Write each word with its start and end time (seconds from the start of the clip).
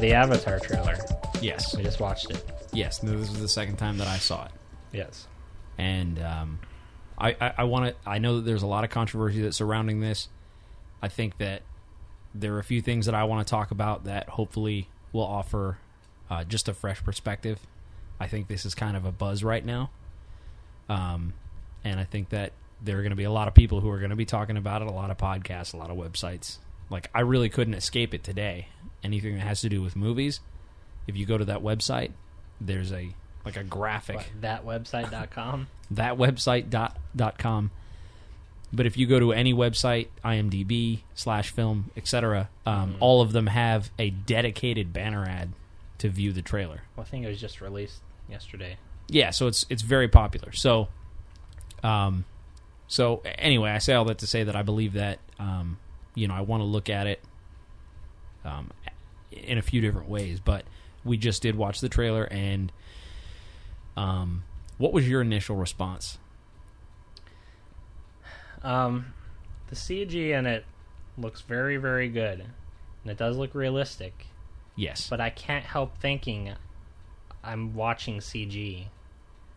the 0.00 0.12
Avatar 0.14 0.58
trailer. 0.60 0.96
Yes, 1.40 1.76
We 1.76 1.82
just 1.82 2.00
watched 2.00 2.30
it. 2.30 2.44
yes. 2.72 2.98
This 2.98 3.12
was 3.30 3.40
the 3.40 3.48
second 3.48 3.76
time 3.76 3.98
that 3.98 4.06
I 4.08 4.18
saw 4.18 4.44
it. 4.46 4.50
Yes. 4.92 5.26
and 5.78 6.18
um, 6.20 6.58
I, 7.16 7.36
I, 7.40 7.52
I 7.58 7.64
want 7.64 7.86
to. 7.94 8.08
I 8.08 8.18
know 8.18 8.36
that 8.36 8.42
there's 8.42 8.62
a 8.62 8.66
lot 8.66 8.84
of 8.84 8.90
controversy 8.90 9.40
that's 9.42 9.56
surrounding 9.56 10.00
this. 10.00 10.28
I 11.02 11.08
think 11.08 11.38
that 11.38 11.62
there 12.34 12.54
are 12.54 12.58
a 12.58 12.64
few 12.64 12.80
things 12.82 13.06
that 13.06 13.14
I 13.14 13.24
want 13.24 13.46
to 13.46 13.50
talk 13.50 13.70
about 13.70 14.04
that 14.04 14.28
hopefully 14.30 14.88
will 15.12 15.22
offer 15.24 15.78
uh, 16.28 16.44
just 16.44 16.68
a 16.68 16.74
fresh 16.74 17.02
perspective. 17.02 17.58
I 18.18 18.26
think 18.26 18.48
this 18.48 18.66
is 18.66 18.74
kind 18.74 18.96
of 18.96 19.04
a 19.06 19.12
buzz 19.12 19.42
right 19.44 19.64
now, 19.64 19.90
um, 20.88 21.32
and 21.84 21.98
I 22.00 22.04
think 22.04 22.30
that 22.30 22.52
there 22.82 22.98
are 22.98 23.02
going 23.02 23.10
to 23.10 23.16
be 23.16 23.24
a 23.24 23.30
lot 23.32 23.48
of 23.48 23.54
people 23.54 23.80
who 23.80 23.90
are 23.90 23.98
going 23.98 24.10
to 24.10 24.16
be 24.16 24.26
talking 24.26 24.56
about 24.56 24.82
it. 24.82 24.88
A 24.88 24.92
lot 24.92 25.10
of 25.10 25.16
podcasts, 25.18 25.72
a 25.72 25.76
lot 25.76 25.90
of 25.90 25.96
websites. 25.96 26.58
Like 26.90 27.08
I 27.14 27.20
really 27.20 27.48
couldn't 27.48 27.74
escape 27.74 28.12
it 28.14 28.24
today. 28.24 28.68
Anything 29.02 29.34
that 29.34 29.46
has 29.46 29.60
to 29.62 29.68
do 29.68 29.80
with 29.82 29.96
movies, 29.96 30.40
if 31.06 31.16
you 31.16 31.26
go 31.26 31.38
to 31.38 31.44
that 31.46 31.62
website, 31.62 32.12
there's 32.60 32.92
a 32.92 33.10
like 33.44 33.56
a 33.56 33.64
graphic. 33.64 34.16
What, 34.16 34.40
thatwebsite.com. 34.40 35.68
that 35.92 36.16
website 36.18 36.68
dot, 36.70 36.96
dot 37.16 37.38
com. 37.38 37.70
But 38.72 38.86
if 38.86 38.96
you 38.96 39.06
go 39.06 39.18
to 39.18 39.32
any 39.32 39.52
website 39.52 40.08
imdb 40.24 41.00
slash 41.14 41.50
film 41.50 41.90
etc 41.96 42.48
um, 42.66 42.94
all 43.00 43.20
of 43.20 43.32
them 43.32 43.48
have 43.48 43.90
a 43.98 44.10
dedicated 44.10 44.92
banner 44.92 45.24
ad 45.24 45.52
to 45.98 46.08
view 46.08 46.32
the 46.32 46.42
trailer. 46.42 46.82
Well, 46.94 47.04
I 47.04 47.10
think 47.10 47.24
it 47.24 47.28
was 47.28 47.40
just 47.40 47.60
released 47.60 48.00
yesterday. 48.28 48.76
yeah 49.08 49.30
so 49.30 49.48
it's 49.48 49.66
it's 49.70 49.82
very 49.82 50.06
popular. 50.06 50.52
So 50.52 50.86
um 51.82 52.24
so 52.86 53.22
anyway 53.38 53.70
i 53.70 53.78
say 53.78 53.94
all 53.94 54.04
that 54.04 54.18
to 54.18 54.26
say 54.26 54.44
that 54.44 54.54
i 54.54 54.62
believe 54.62 54.92
that 54.92 55.18
um 55.38 55.78
you 56.14 56.28
know 56.28 56.34
i 56.34 56.40
want 56.42 56.60
to 56.60 56.64
look 56.64 56.88
at 56.90 57.06
it. 57.08 57.20
Um 58.44 58.70
in 59.32 59.58
a 59.58 59.62
few 59.62 59.80
different 59.80 60.08
ways 60.08 60.40
but 60.40 60.64
we 61.04 61.16
just 61.16 61.40
did 61.42 61.54
watch 61.56 61.80
the 61.80 61.88
trailer 61.88 62.24
and 62.24 62.72
um 63.96 64.42
what 64.78 64.92
was 64.92 65.08
your 65.08 65.20
initial 65.20 65.56
response 65.56 66.18
Um, 68.62 69.14
the 69.68 69.74
CG 69.76 70.14
in 70.38 70.46
it 70.46 70.64
looks 71.16 71.40
very, 71.40 71.76
very 71.78 72.08
good, 72.08 72.40
and 72.40 73.10
it 73.10 73.16
does 73.16 73.36
look 73.36 73.54
realistic. 73.54 74.26
yes 74.76 75.08
But 75.08 75.20
I 75.20 75.30
can't 75.30 75.64
help 75.64 75.96
thinking 75.98 76.52
I'm 77.42 77.74
watching 77.74 78.18
CG 78.18 78.86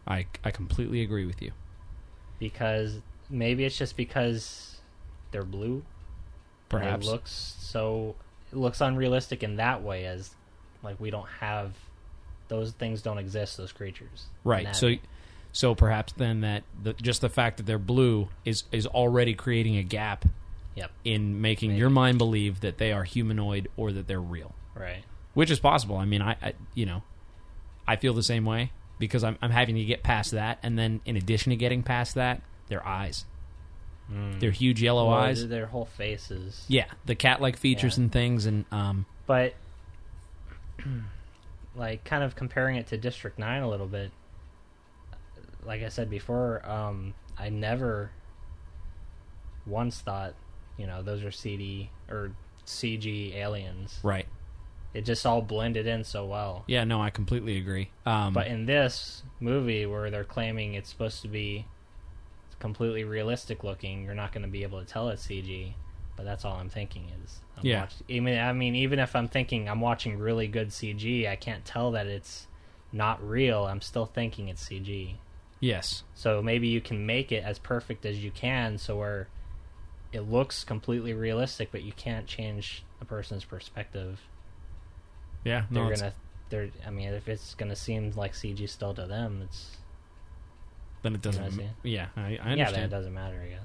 I, 0.07 0.25
I 0.43 0.51
completely 0.51 1.01
agree 1.01 1.25
with 1.25 1.41
you. 1.41 1.51
because 2.39 2.99
maybe 3.29 3.63
it's 3.65 3.77
just 3.77 3.95
because 3.97 4.77
they're 5.31 5.43
blue. 5.43 5.83
Perhaps. 6.69 7.05
it 7.05 7.09
looks 7.09 7.55
so 7.59 8.15
it 8.53 8.57
looks 8.59 8.81
unrealistic 8.81 9.43
in 9.43 9.55
that 9.55 9.81
way 9.81 10.05
as 10.05 10.29
like 10.83 10.99
we 10.99 11.09
don't 11.09 11.27
have 11.39 11.71
those 12.49 12.71
things 12.71 13.01
don't 13.01 13.17
exist 13.17 13.57
those 13.57 13.71
creatures 13.71 14.27
Right. 14.43 14.75
So 14.75 14.95
so 15.51 15.75
perhaps 15.75 16.13
then 16.13 16.41
that 16.41 16.63
the, 16.81 16.93
just 16.93 17.21
the 17.21 17.29
fact 17.29 17.57
that 17.57 17.65
they're 17.65 17.77
blue 17.79 18.29
is 18.45 18.63
is 18.71 18.85
already 18.87 19.33
creating 19.33 19.77
a 19.77 19.83
gap 19.83 20.25
yep 20.75 20.91
in 21.03 21.41
making 21.41 21.69
Maybe. 21.69 21.79
your 21.79 21.89
mind 21.89 22.17
believe 22.17 22.61
that 22.61 22.77
they 22.77 22.91
are 22.91 23.03
humanoid 23.03 23.69
or 23.77 23.91
that 23.91 24.07
they're 24.07 24.19
real, 24.21 24.53
right 24.75 25.03
which 25.33 25.49
is 25.49 25.59
possible. 25.59 25.97
I 25.97 26.05
mean, 26.05 26.21
I, 26.21 26.35
I 26.41 26.53
you 26.73 26.85
know, 26.85 27.03
I 27.87 27.95
feel 27.95 28.13
the 28.13 28.23
same 28.23 28.45
way 28.45 28.71
because 28.99 29.23
I'm 29.23 29.37
I'm 29.41 29.51
having 29.51 29.75
to 29.75 29.83
get 29.83 30.03
past 30.03 30.31
that, 30.31 30.59
and 30.63 30.77
then 30.77 31.01
in 31.05 31.15
addition 31.17 31.51
to 31.51 31.55
getting 31.55 31.83
past 31.83 32.15
that, 32.15 32.41
their 32.67 32.85
eyes, 32.85 33.25
their 34.09 34.51
huge 34.51 34.81
yellow 34.81 35.07
Well, 35.09 35.17
eyes. 35.17 35.47
their 35.47 35.65
whole 35.65 35.85
faces 35.85 36.65
Yeah, 36.67 36.85
the 37.05 37.15
cat-like 37.15 37.57
features 37.57 37.97
Yeah. 37.97 38.03
and 38.03 38.11
things, 38.11 38.45
and 38.45 38.65
um, 38.71 39.05
but 39.25 39.53
like 41.75 42.03
kind 42.03 42.23
of 42.23 42.35
comparing 42.35 42.75
it 42.75 42.87
to 42.87 42.97
district 42.97 43.39
9 43.39 43.63
a 43.63 43.69
little 43.69 43.87
bit 43.87 44.11
like 45.65 45.81
i 45.81 45.89
said 45.89 46.09
before 46.09 46.61
um 46.69 47.13
i 47.37 47.49
never 47.49 48.11
once 49.65 49.99
thought 50.01 50.33
you 50.77 50.85
know 50.85 51.01
those 51.01 51.23
are 51.23 51.31
cd 51.31 51.89
or 52.09 52.31
cg 52.67 53.33
aliens 53.35 53.99
right. 54.03 54.27
it 54.93 55.03
just 55.05 55.25
all 55.25 55.41
blended 55.41 55.87
in 55.87 56.03
so 56.03 56.25
well 56.25 56.63
Yeah, 56.67 56.83
no, 56.83 57.01
I 57.01 57.09
completely 57.09 57.57
agree. 57.57 57.89
Um, 58.05 58.33
but 58.33 58.47
in 58.47 58.65
this 58.65 59.23
movie 59.39 59.85
where 59.85 60.09
they're 60.11 60.23
claiming 60.23 60.75
it's 60.75 60.89
supposed 60.89 61.21
to 61.23 61.27
be 61.27 61.65
completely 62.63 63.03
realistic 63.03 63.61
looking 63.65 64.05
you're 64.05 64.15
not 64.15 64.31
going 64.31 64.41
to 64.41 64.47
be 64.47 64.63
able 64.63 64.79
to 64.79 64.85
tell 64.85 65.09
it's 65.09 65.27
cg 65.27 65.73
but 66.15 66.23
that's 66.23 66.45
all 66.45 66.55
i'm 66.55 66.69
thinking 66.69 67.03
is 67.25 67.41
I'm 67.57 67.65
Yeah. 67.65 67.81
watch- 67.81 67.95
even 68.07 68.39
i 68.39 68.53
mean 68.53 68.73
even 68.73 68.99
if 68.99 69.17
i'm 69.17 69.27
thinking 69.27 69.67
i'm 69.67 69.81
watching 69.81 70.17
really 70.17 70.47
good 70.47 70.69
cg 70.69 71.27
i 71.27 71.35
can't 71.35 71.65
tell 71.65 71.91
that 71.91 72.07
it's 72.07 72.47
not 72.93 73.21
real 73.21 73.65
i'm 73.65 73.81
still 73.81 74.05
thinking 74.05 74.47
it's 74.47 74.69
cg 74.69 75.15
yes, 75.59 76.03
so 76.15 76.41
maybe 76.41 76.69
you 76.69 76.79
can 76.79 77.05
make 77.05 77.33
it 77.33 77.43
as 77.43 77.59
perfect 77.59 78.05
as 78.05 78.23
you 78.23 78.31
can 78.31 78.77
so 78.77 78.95
where 78.97 79.27
it 80.13 80.21
looks 80.21 80.63
completely 80.63 81.13
realistic 81.13 81.69
but 81.69 81.83
you 81.83 81.91
can't 81.91 82.27
change 82.27 82.83
a 83.01 83.05
person's 83.05 83.43
perspective. 83.43 84.21
Yeah, 85.43 85.63
no, 85.69 85.85
they're 85.89 85.97
gonna 85.97 86.13
they're 86.49 86.69
i 86.87 86.89
mean 86.91 87.09
if 87.09 87.27
it's 87.27 87.55
gonna 87.55 87.75
seem 87.75 88.11
like 88.15 88.31
cg 88.31 88.69
still 88.69 88.93
to 88.93 89.05
them 89.05 89.41
it's 89.43 89.75
then 91.03 91.13
it 91.15 91.21
doesn't. 91.21 91.51
See. 91.51 91.69
yeah, 91.83 92.07
I, 92.17 92.21
I 92.21 92.25
yeah 92.29 92.37
then 92.37 92.49
understand. 92.59 92.83
it 92.85 92.89
doesn't 92.95 93.13
matter 93.13 93.39
i 93.45 93.49
guess 93.49 93.59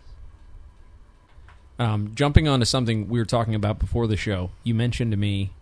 Um, 1.78 2.12
jumping 2.14 2.48
on 2.48 2.60
to 2.60 2.66
something 2.66 3.08
we 3.08 3.18
were 3.18 3.24
talking 3.24 3.54
about 3.54 3.78
before 3.78 4.06
the 4.06 4.16
show, 4.16 4.50
you 4.64 4.74
mentioned 4.74 5.12
to 5.12 5.16
me 5.16 5.52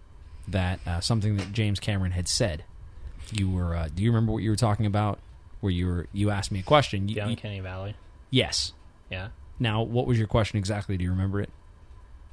that 0.48 0.80
uh, 0.86 1.00
something 1.00 1.36
that 1.36 1.52
James 1.52 1.78
Cameron 1.78 2.12
had 2.12 2.26
said. 2.28 2.64
You 3.32 3.50
were. 3.50 3.74
Uh, 3.76 3.88
do 3.94 4.02
you 4.02 4.10
remember 4.10 4.32
what 4.32 4.42
you 4.42 4.50
were 4.50 4.56
talking 4.56 4.86
about? 4.86 5.18
Where 5.60 5.70
you 5.72 5.86
were? 5.86 6.06
You 6.12 6.30
asked 6.30 6.50
me 6.52 6.60
a 6.60 6.62
question. 6.62 7.08
You, 7.08 7.16
the 7.16 7.20
you- 7.22 7.26
uncanny 7.28 7.60
valley 7.60 7.96
yes. 8.30 8.72
yeah 9.10 9.28
Now, 9.58 9.82
what 9.82 10.06
was 10.06 10.18
your 10.18 10.26
question 10.26 10.58
exactly? 10.58 10.96
Do 10.96 11.04
you 11.04 11.10
remember 11.10 11.40
it? 11.40 11.50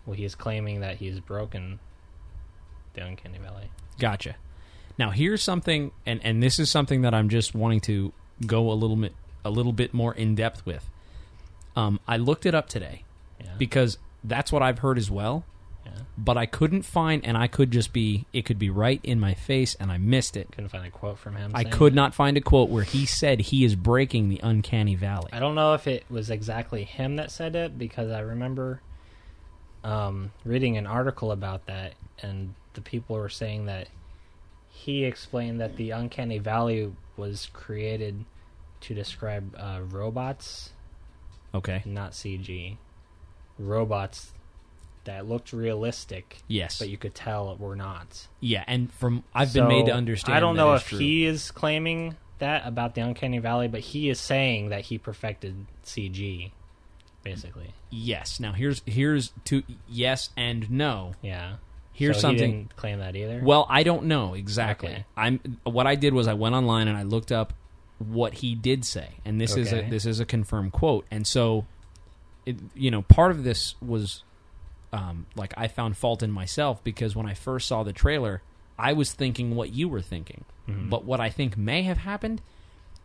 well 0.05 0.15
he's 0.17 0.35
claiming 0.35 0.81
that 0.81 0.97
he's 0.97 1.19
broken 1.21 1.79
the 2.93 3.01
uncanny 3.05 3.37
valley 3.37 3.69
Gotcha. 3.99 4.35
Now, 4.97 5.09
here's 5.11 5.41
something, 5.41 5.91
and 6.05 6.19
and 6.23 6.41
this 6.43 6.59
is 6.59 6.69
something 6.69 7.01
that 7.03 7.13
I'm 7.13 7.29
just 7.29 7.55
wanting 7.55 7.79
to 7.81 8.11
go 8.45 8.71
a 8.71 8.73
little 8.73 8.95
bit 8.95 9.13
a 9.45 9.49
little 9.49 9.73
bit 9.73 9.93
more 9.93 10.13
in 10.13 10.35
depth 10.35 10.65
with. 10.65 10.89
Um, 11.75 11.99
I 12.07 12.17
looked 12.17 12.45
it 12.45 12.53
up 12.53 12.69
today 12.69 13.03
yeah 13.39 13.47
because 13.57 13.97
that's 14.23 14.51
what 14.51 14.61
I've 14.61 14.79
heard 14.79 14.97
as 14.97 15.09
well. 15.09 15.43
yeah 15.85 15.91
but 16.17 16.37
I 16.37 16.45
couldn't 16.45 16.83
find, 16.83 17.25
and 17.25 17.35
I 17.37 17.47
could 17.47 17.71
just 17.71 17.91
be, 17.91 18.25
it 18.31 18.45
could 18.45 18.59
be 18.59 18.69
right 18.69 18.99
in 19.03 19.19
my 19.19 19.33
face, 19.33 19.75
and 19.79 19.91
I 19.91 19.97
missed 19.97 20.37
it. 20.37 20.51
couldn't 20.51 20.69
find 20.69 20.85
a 20.85 20.91
quote 20.91 21.17
from 21.17 21.35
him 21.35 21.51
I 21.55 21.63
could 21.63 21.93
that. 21.93 21.95
not 21.97 22.13
find 22.13 22.37
a 22.37 22.41
quote 22.41 22.69
where 22.69 22.83
he 22.83 23.05
said 23.05 23.41
he 23.41 23.65
is 23.65 23.75
breaking 23.75 24.29
the 24.29 24.39
uncanny 24.43 24.95
valley. 24.95 25.29
I 25.33 25.39
don't 25.39 25.55
know 25.55 25.73
if 25.73 25.87
it 25.87 26.03
was 26.09 26.29
exactly 26.29 26.83
him 26.83 27.15
that 27.15 27.31
said 27.31 27.55
it 27.55 27.77
because 27.79 28.11
I 28.11 28.19
remember 28.19 28.81
um, 29.83 30.31
reading 30.45 30.77
an 30.77 30.85
article 30.87 31.31
about 31.31 31.65
that, 31.65 31.93
and 32.21 32.53
the 32.75 32.81
people 32.81 33.15
were 33.15 33.29
saying 33.29 33.65
that 33.65 33.87
he 34.69 35.05
explained 35.05 35.59
that 35.61 35.75
the 35.77 35.91
uncanny 35.91 36.37
valley 36.37 36.91
was 37.17 37.49
created 37.53 38.23
to 38.83 38.93
describe 38.93 39.55
uh, 39.59 39.79
robots, 39.83 40.71
Okay. 41.53 41.81
not 41.85 42.11
CG. 42.11 42.77
Robots 43.59 44.33
that 45.05 45.27
looked 45.27 45.51
realistic, 45.53 46.41
Yes. 46.47 46.79
but 46.79 46.89
you 46.89 46.97
could 46.97 47.13
tell 47.13 47.51
it 47.51 47.59
were 47.59 47.75
not. 47.75 48.27
yeah, 48.39 48.63
and 48.67 48.91
from 48.91 49.23
I've 49.33 49.53
been 49.53 49.67
made 49.67 49.85
to 49.87 49.91
understand. 49.93 50.35
I 50.35 50.39
don't 50.39 50.55
know 50.55 50.73
if 50.73 50.87
true. 50.87 50.97
he 50.97 51.25
is 51.25 51.51
claiming 51.51 52.15
that 52.39 52.65
about 52.65 52.95
the 52.95 53.01
Uncanny 53.01 53.39
Valley, 53.39 53.67
but 53.67 53.81
he 53.81 54.09
is 54.09 54.19
saying 54.19 54.69
that 54.69 54.81
he 54.85 54.97
perfected 54.97 55.65
CG, 55.83 56.51
basically. 57.21 57.73
Yes. 57.89 58.39
Now 58.39 58.53
here's 58.53 58.81
here's 58.85 59.33
to 59.45 59.63
yes 59.87 60.29
and 60.37 60.71
no. 60.71 61.13
Yeah. 61.21 61.55
Here's 61.91 62.19
So 62.19 62.29
he 62.29 62.37
something. 62.39 62.51
didn't 62.51 62.75
claim 62.75 62.99
that 62.99 63.15
either. 63.15 63.39
Well, 63.43 63.67
I 63.69 63.83
don't 63.83 64.05
know 64.05 64.33
exactly. 64.33 64.89
Okay. 64.89 65.05
I'm 65.15 65.59
what 65.63 65.85
I 65.85 65.93
did 65.95 66.13
was 66.15 66.27
I 66.27 66.33
went 66.33 66.55
online 66.55 66.87
and 66.87 66.97
I 66.97 67.03
looked 67.03 67.31
up 67.31 67.53
what 68.09 68.35
he 68.35 68.55
did 68.55 68.85
say, 68.85 69.09
and 69.25 69.39
this 69.39 69.55
is 69.55 69.71
a 69.73 69.81
this 69.89 70.05
is 70.05 70.19
a 70.19 70.25
confirmed 70.25 70.71
quote. 70.71 71.05
And 71.11 71.25
so, 71.25 71.65
it, 72.45 72.57
you 72.75 72.91
know, 72.91 73.01
part 73.01 73.31
of 73.31 73.43
this 73.43 73.75
was 73.81 74.23
um, 74.91 75.25
like 75.35 75.53
I 75.57 75.67
found 75.67 75.97
fault 75.97 76.21
in 76.23 76.31
myself 76.31 76.83
because 76.83 77.15
when 77.15 77.25
I 77.27 77.33
first 77.33 77.67
saw 77.67 77.83
the 77.83 77.93
trailer, 77.93 78.41
I 78.77 78.93
was 78.93 79.11
thinking 79.13 79.55
what 79.55 79.73
you 79.73 79.87
were 79.89 80.01
thinking. 80.01 80.45
Mhm. 80.67 80.89
But 80.89 81.05
what 81.05 81.19
I 81.19 81.29
think 81.29 81.57
may 81.57 81.83
have 81.83 81.97
happened 81.99 82.41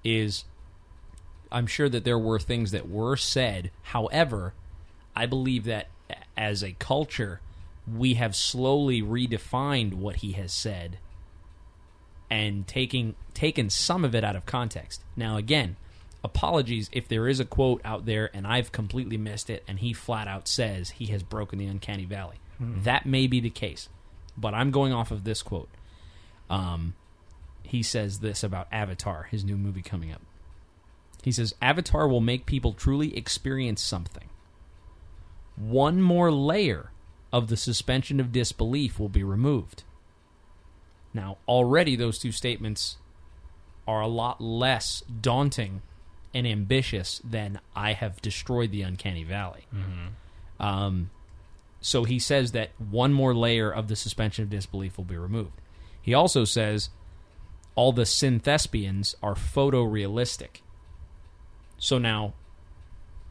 is 0.05 0.45
I'm 1.51 1.67
sure 1.67 1.89
that 1.89 2.05
there 2.05 2.19
were 2.19 2.39
things 2.39 2.71
that 2.73 2.89
were 2.89 3.17
said. 3.17 3.71
However, 3.83 4.53
I 5.17 5.27
believe 5.27 5.65
that 5.65 5.89
as 6.37 6.63
a 6.63 6.73
culture, 6.79 7.41
we 7.87 8.15
have 8.15 8.37
slowly 8.37 9.03
redefined 9.03 9.95
what 9.95 10.17
he 10.17 10.33
has 10.33 10.53
said 10.53 10.99
and 12.31 12.67
taking 12.67 13.15
taken 13.35 13.71
some 13.71 14.05
of 14.05 14.15
it 14.15 14.25
out 14.25 14.37
of 14.37 14.45
context. 14.47 15.03
Now 15.17 15.37
again, 15.37 15.77
apologies 16.25 16.91
if 16.93 17.09
there 17.09 17.29
is 17.29 17.41
a 17.41 17.45
quote 17.45 17.81
out 17.85 18.05
there 18.07 18.31
and 18.35 18.47
I've 18.47 18.73
completely 18.73 19.17
missed 19.17 19.49
it 19.51 19.63
and 19.69 19.79
he 19.79 19.93
flat 19.93 20.27
out 20.29 20.49
says 20.49 20.91
he 20.91 21.07
has 21.07 21.23
broken 21.23 21.59
the 21.59 21.67
uncanny 21.67 22.05
valley. 22.05 22.37
That 22.61 23.07
may 23.07 23.27
be 23.29 23.41
the 23.41 23.51
case. 23.51 23.89
but 24.37 24.55
I'm 24.55 24.71
going 24.71 24.93
off 24.93 25.11
of 25.11 25.25
this 25.25 25.43
quote. 25.43 25.69
Um, 26.51 26.95
he 27.63 27.83
says 27.83 28.21
this 28.21 28.43
about 28.43 28.69
Avatar, 28.73 29.25
his 29.31 29.45
new 29.45 29.57
movie 29.57 29.83
coming 29.83 30.13
up. 30.13 30.23
He 31.23 31.33
says 31.33 31.55
Avatar 31.61 32.07
will 32.09 32.21
make 32.21 32.47
people 32.47 32.73
truly 32.73 33.17
experience 33.17 33.83
something. 33.83 34.29
One 35.57 36.01
more 36.01 36.31
layer 36.31 36.91
of 37.33 37.49
the 37.49 37.57
suspension 37.57 38.21
of 38.21 38.33
disbelief 38.33 38.99
will 38.99 39.09
be 39.09 39.25
removed. 39.25 39.83
Now, 41.19 41.37
already 41.49 41.97
those 41.97 42.21
two 42.21 42.31
statements 42.31 42.97
are 43.89 44.01
a 44.01 44.07
lot 44.07 44.41
less 44.41 45.03
daunting 45.21 45.83
and 46.33 46.47
ambitious 46.47 47.21
than 47.25 47.59
I 47.75 47.95
have 47.95 48.23
destroyed 48.23 48.71
the 48.71 48.83
uncanny 48.83 49.25
valley. 49.25 49.67
Um, 50.61 51.11
so 51.81 52.05
he 52.05 52.21
says 52.21 52.53
that 52.53 52.71
one 52.79 53.13
more 53.13 53.35
layer 53.35 53.69
of 53.69 53.89
the 53.89 53.97
suspension 53.97 54.45
of 54.45 54.51
disbelief 54.51 54.97
will 54.97 55.07
be 55.07 55.17
removed. 55.17 55.61
He 56.01 56.15
also 56.15 56.45
says 56.45 56.91
all 57.75 57.91
the 57.91 58.03
synthespians 58.03 59.17
are 59.21 59.35
photorealistic. 59.35 60.61
So 61.79 61.99
now, 61.99 62.35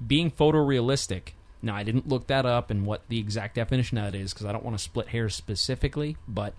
being 0.06 0.30
photorealistic, 0.30 1.30
now 1.62 1.74
I 1.74 1.84
didn't 1.84 2.10
look 2.10 2.28
that 2.28 2.45
up 2.45 2.69
and 2.69 2.86
what 2.86 3.04
the 3.07 3.19
exact 3.19 3.56
definition 3.56 3.98
of 3.98 4.12
that 4.12 4.18
is 4.18 4.34
because 4.34 4.45
I 4.45 4.51
don't 4.51 4.66
want 4.66 4.78
to 4.78 4.84
split 4.84 5.07
hairs 5.07 5.36
specifically, 5.36 6.18
but 6.28 6.54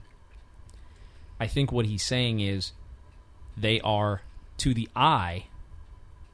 I 1.41 1.47
think 1.47 1.73
what 1.73 1.87
he's 1.87 2.05
saying 2.05 2.41
is 2.41 2.73
they 3.57 3.81
are 3.81 4.23
to 4.59 4.75
the 4.75 4.89
eye 4.95 5.47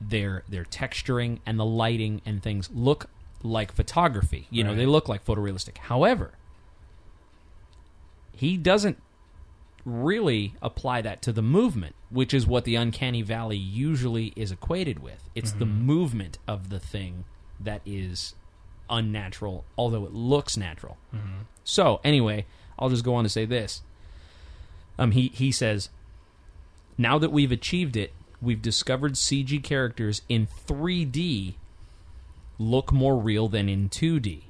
their 0.01 0.43
their 0.49 0.65
texturing 0.65 1.39
and 1.47 1.59
the 1.59 1.65
lighting 1.65 2.21
and 2.27 2.43
things 2.43 2.69
look 2.75 3.09
like 3.43 3.73
photography. 3.73 4.47
You 4.51 4.65
know, 4.65 4.75
they 4.75 4.87
look 4.87 5.09
like 5.09 5.25
photorealistic. 5.25 5.79
However, 5.79 6.33
he 8.33 8.57
doesn't 8.57 8.99
really 9.85 10.55
apply 10.63 11.03
that 11.03 11.21
to 11.23 11.33
the 11.33 11.43
movement, 11.43 11.95
which 12.11 12.33
is 12.33 12.47
what 12.47 12.65
the 12.65 12.75
uncanny 12.75 13.23
valley 13.23 13.57
usually 13.57 14.33
is 14.35 14.51
equated 14.51 15.03
with. 15.03 15.29
It's 15.35 15.53
the 15.53 15.67
mm-hmm. 15.67 15.87
movement 15.87 16.39
of 16.49 16.71
the 16.71 16.81
thing 16.81 17.25
that 17.61 17.83
is 17.85 18.35
unnatural, 18.89 19.65
although 19.77 20.05
it 20.05 20.13
looks 20.13 20.57
natural. 20.57 20.97
Mm-hmm. 21.15 21.43
So, 21.65 22.01
anyway, 22.03 22.47
I'll 22.79 22.91
just 22.91 23.05
go 23.05 23.15
on 23.15 23.25
to 23.25 23.31
say 23.31 23.45
this. 23.45 23.83
Um, 24.99 25.11
he 25.13 25.29
he 25.35 25.51
says, 25.53 25.91
now 26.97 27.19
that 27.19 27.33
we've 27.33 27.53
achieved 27.53 27.97
it, 27.97 28.13
we've 28.41 28.63
discovered 28.63 29.15
CG 29.15 29.63
characters 29.63 30.23
in 30.29 30.47
3D 30.47 31.55
look 32.59 32.93
more 32.93 33.17
real 33.19 33.49
than 33.49 33.69
in 33.69 33.89
2D. 33.89 34.43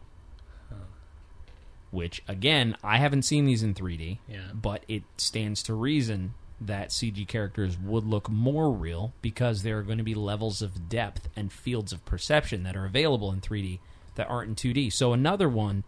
Which 1.90 2.22
again, 2.26 2.76
I 2.82 2.98
haven't 2.98 3.22
seen 3.22 3.44
these 3.44 3.62
in 3.62 3.72
3D, 3.74 4.18
Yeah. 4.28 4.48
but 4.52 4.84
it 4.88 5.04
stands 5.16 5.62
to 5.64 5.74
reason 5.74 6.34
that 6.60 6.88
CG 6.90 7.26
characters 7.28 7.78
would 7.78 8.04
look 8.04 8.28
more 8.28 8.72
real 8.72 9.12
because 9.22 9.62
there 9.62 9.78
are 9.78 9.82
going 9.82 9.98
to 9.98 10.04
be 10.04 10.14
levels 10.14 10.60
of 10.60 10.88
depth 10.88 11.28
and 11.36 11.52
fields 11.52 11.92
of 11.92 12.04
perception 12.04 12.62
that 12.64 12.76
are 12.76 12.84
available 12.84 13.30
in 13.32 13.40
3D 13.40 13.78
that 14.16 14.28
aren't 14.28 14.48
in 14.64 14.72
2D. 14.74 14.92
So 14.92 15.12
another 15.12 15.48
one 15.48 15.84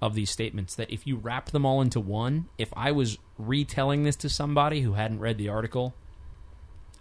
of 0.00 0.14
these 0.14 0.30
statements 0.30 0.74
that 0.76 0.90
if 0.90 1.06
you 1.06 1.16
wrap 1.16 1.50
them 1.50 1.66
all 1.66 1.80
into 1.80 2.00
one, 2.00 2.48
if 2.56 2.72
I 2.76 2.92
was 2.92 3.18
retelling 3.36 4.04
this 4.04 4.16
to 4.16 4.28
somebody 4.28 4.80
who 4.80 4.92
hadn't 4.92 5.18
read 5.18 5.38
the 5.38 5.48
article, 5.48 5.94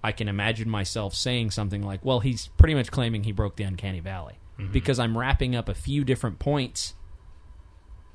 I 0.03 0.11
can 0.11 0.27
imagine 0.27 0.69
myself 0.69 1.13
saying 1.13 1.51
something 1.51 1.83
like, 1.83 2.03
"Well, 2.03 2.19
he's 2.21 2.47
pretty 2.57 2.73
much 2.73 2.91
claiming 2.91 3.23
he 3.23 3.31
broke 3.31 3.55
the 3.55 3.63
uncanny 3.63 3.99
valley 3.99 4.35
because 4.71 4.97
I'm 4.99 5.17
wrapping 5.17 5.55
up 5.55 5.69
a 5.69 5.75
few 5.75 6.03
different 6.03 6.39
points 6.39 6.95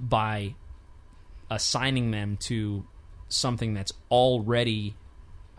by 0.00 0.56
assigning 1.50 2.11
them 2.11 2.37
to 2.38 2.84
something 3.29 3.75
that's 3.75 3.93
already 4.11 4.96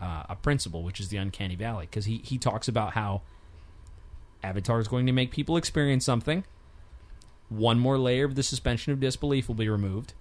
uh, 0.00 0.24
a 0.28 0.36
principle, 0.36 0.82
which 0.82 1.00
is 1.00 1.08
the 1.08 1.16
uncanny 1.16 1.56
valley." 1.56 1.86
Because 1.86 2.04
he 2.04 2.18
he 2.18 2.36
talks 2.36 2.68
about 2.68 2.92
how 2.92 3.22
Avatar 4.42 4.80
is 4.80 4.88
going 4.88 5.06
to 5.06 5.12
make 5.12 5.30
people 5.30 5.56
experience 5.56 6.04
something. 6.04 6.44
One 7.48 7.78
more 7.78 7.98
layer 7.98 8.24
of 8.24 8.34
the 8.34 8.42
suspension 8.42 8.92
of 8.92 9.00
disbelief 9.00 9.48
will 9.48 9.54
be 9.54 9.68
removed. 9.68 10.14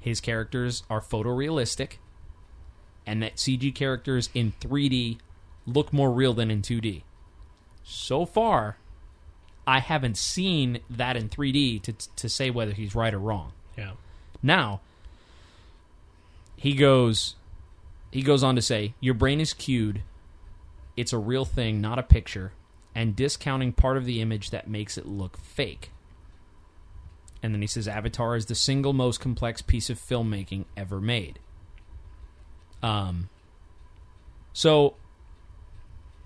His 0.00 0.20
characters 0.20 0.84
are 0.88 1.00
photorealistic, 1.00 1.94
and 3.06 3.22
that 3.22 3.36
CG 3.36 3.74
characters 3.74 4.30
in 4.34 4.52
3D 4.60 5.18
look 5.66 5.92
more 5.92 6.10
real 6.10 6.34
than 6.34 6.50
in 6.50 6.62
2D. 6.62 7.02
So 7.82 8.24
far, 8.24 8.76
I 9.66 9.80
haven't 9.80 10.16
seen 10.16 10.80
that 10.88 11.16
in 11.16 11.28
3D 11.28 11.82
to, 11.82 11.92
to 11.92 12.28
say 12.28 12.50
whether 12.50 12.72
he's 12.72 12.94
right 12.94 13.12
or 13.12 13.18
wrong. 13.18 13.52
Yeah. 13.76 13.92
Now, 14.42 14.80
he 16.56 16.74
goes 16.74 17.34
he 18.10 18.22
goes 18.22 18.42
on 18.42 18.56
to 18.56 18.62
say, 18.62 18.94
"Your 19.00 19.14
brain 19.14 19.40
is 19.40 19.52
cued. 19.52 20.02
It's 20.96 21.12
a 21.12 21.18
real 21.18 21.44
thing, 21.44 21.80
not 21.80 21.98
a 21.98 22.02
picture, 22.02 22.52
and 22.94 23.14
discounting 23.14 23.72
part 23.72 23.96
of 23.96 24.06
the 24.06 24.20
image 24.20 24.50
that 24.50 24.68
makes 24.68 24.96
it 24.96 25.06
look 25.06 25.36
fake." 25.36 25.90
And 27.42 27.54
then 27.54 27.60
he 27.60 27.66
says 27.66 27.86
Avatar 27.86 28.36
is 28.36 28.46
the 28.46 28.54
single 28.54 28.92
most 28.92 29.20
complex 29.20 29.62
piece 29.62 29.90
of 29.90 29.98
filmmaking 29.98 30.64
ever 30.76 31.00
made. 31.00 31.38
Um 32.82 33.28
so 34.52 34.94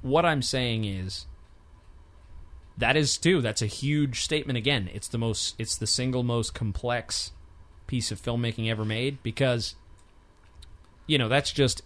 what 0.00 0.24
I'm 0.24 0.42
saying 0.42 0.84
is 0.84 1.26
that 2.78 2.96
is 2.96 3.18
too 3.18 3.40
that's 3.40 3.62
a 3.62 3.66
huge 3.66 4.22
statement 4.22 4.56
again. 4.56 4.88
It's 4.92 5.08
the 5.08 5.18
most 5.18 5.54
it's 5.58 5.76
the 5.76 5.86
single 5.86 6.22
most 6.22 6.54
complex 6.54 7.32
piece 7.86 8.10
of 8.10 8.20
filmmaking 8.20 8.70
ever 8.70 8.84
made 8.84 9.22
because 9.22 9.74
you 11.06 11.18
know 11.18 11.28
that's 11.28 11.52
just 11.52 11.82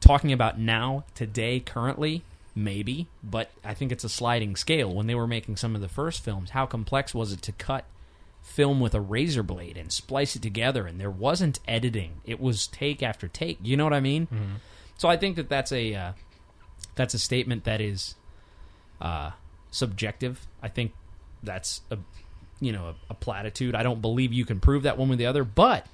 talking 0.00 0.32
about 0.32 0.60
now 0.60 1.04
today 1.14 1.58
currently 1.58 2.22
maybe 2.54 3.08
but 3.22 3.50
i 3.64 3.74
think 3.74 3.90
it's 3.90 4.04
a 4.04 4.08
sliding 4.08 4.54
scale 4.54 4.94
when 4.94 5.06
they 5.08 5.14
were 5.14 5.26
making 5.26 5.56
some 5.56 5.74
of 5.74 5.80
the 5.80 5.88
first 5.88 6.22
films 6.22 6.50
how 6.50 6.64
complex 6.64 7.12
was 7.12 7.32
it 7.32 7.42
to 7.42 7.50
cut 7.52 7.84
film 8.44 8.78
with 8.78 8.94
a 8.94 9.00
razor 9.00 9.42
blade 9.42 9.76
and 9.76 9.90
splice 9.90 10.36
it 10.36 10.42
together 10.42 10.86
and 10.86 11.00
there 11.00 11.10
wasn't 11.10 11.58
editing. 11.66 12.20
It 12.24 12.38
was 12.38 12.66
take 12.68 13.02
after 13.02 13.26
take. 13.26 13.58
You 13.62 13.76
know 13.76 13.84
what 13.84 13.94
i 13.94 14.00
mean? 14.00 14.28
So 14.96 15.08
i 15.08 15.16
think 15.16 15.34
that 15.36 15.48
that's 15.48 15.72
a 15.72 15.94
uh, 15.94 16.12
that's 16.94 17.14
a 17.14 17.18
statement 17.18 17.64
that 17.64 17.80
is 17.80 18.14
uh, 19.00 19.30
subjective. 19.70 20.46
I 20.62 20.68
think 20.68 20.92
that's 21.42 21.80
a 21.90 21.98
you 22.60 22.70
know 22.70 22.88
a, 22.88 22.94
a 23.10 23.14
platitude. 23.14 23.74
I 23.74 23.82
don't 23.82 24.00
believe 24.00 24.32
you 24.32 24.44
can 24.44 24.60
prove 24.60 24.84
that 24.84 24.96
one 24.98 25.10
or 25.10 25.16
the 25.16 25.26
other 25.26 25.42
but 25.42 25.86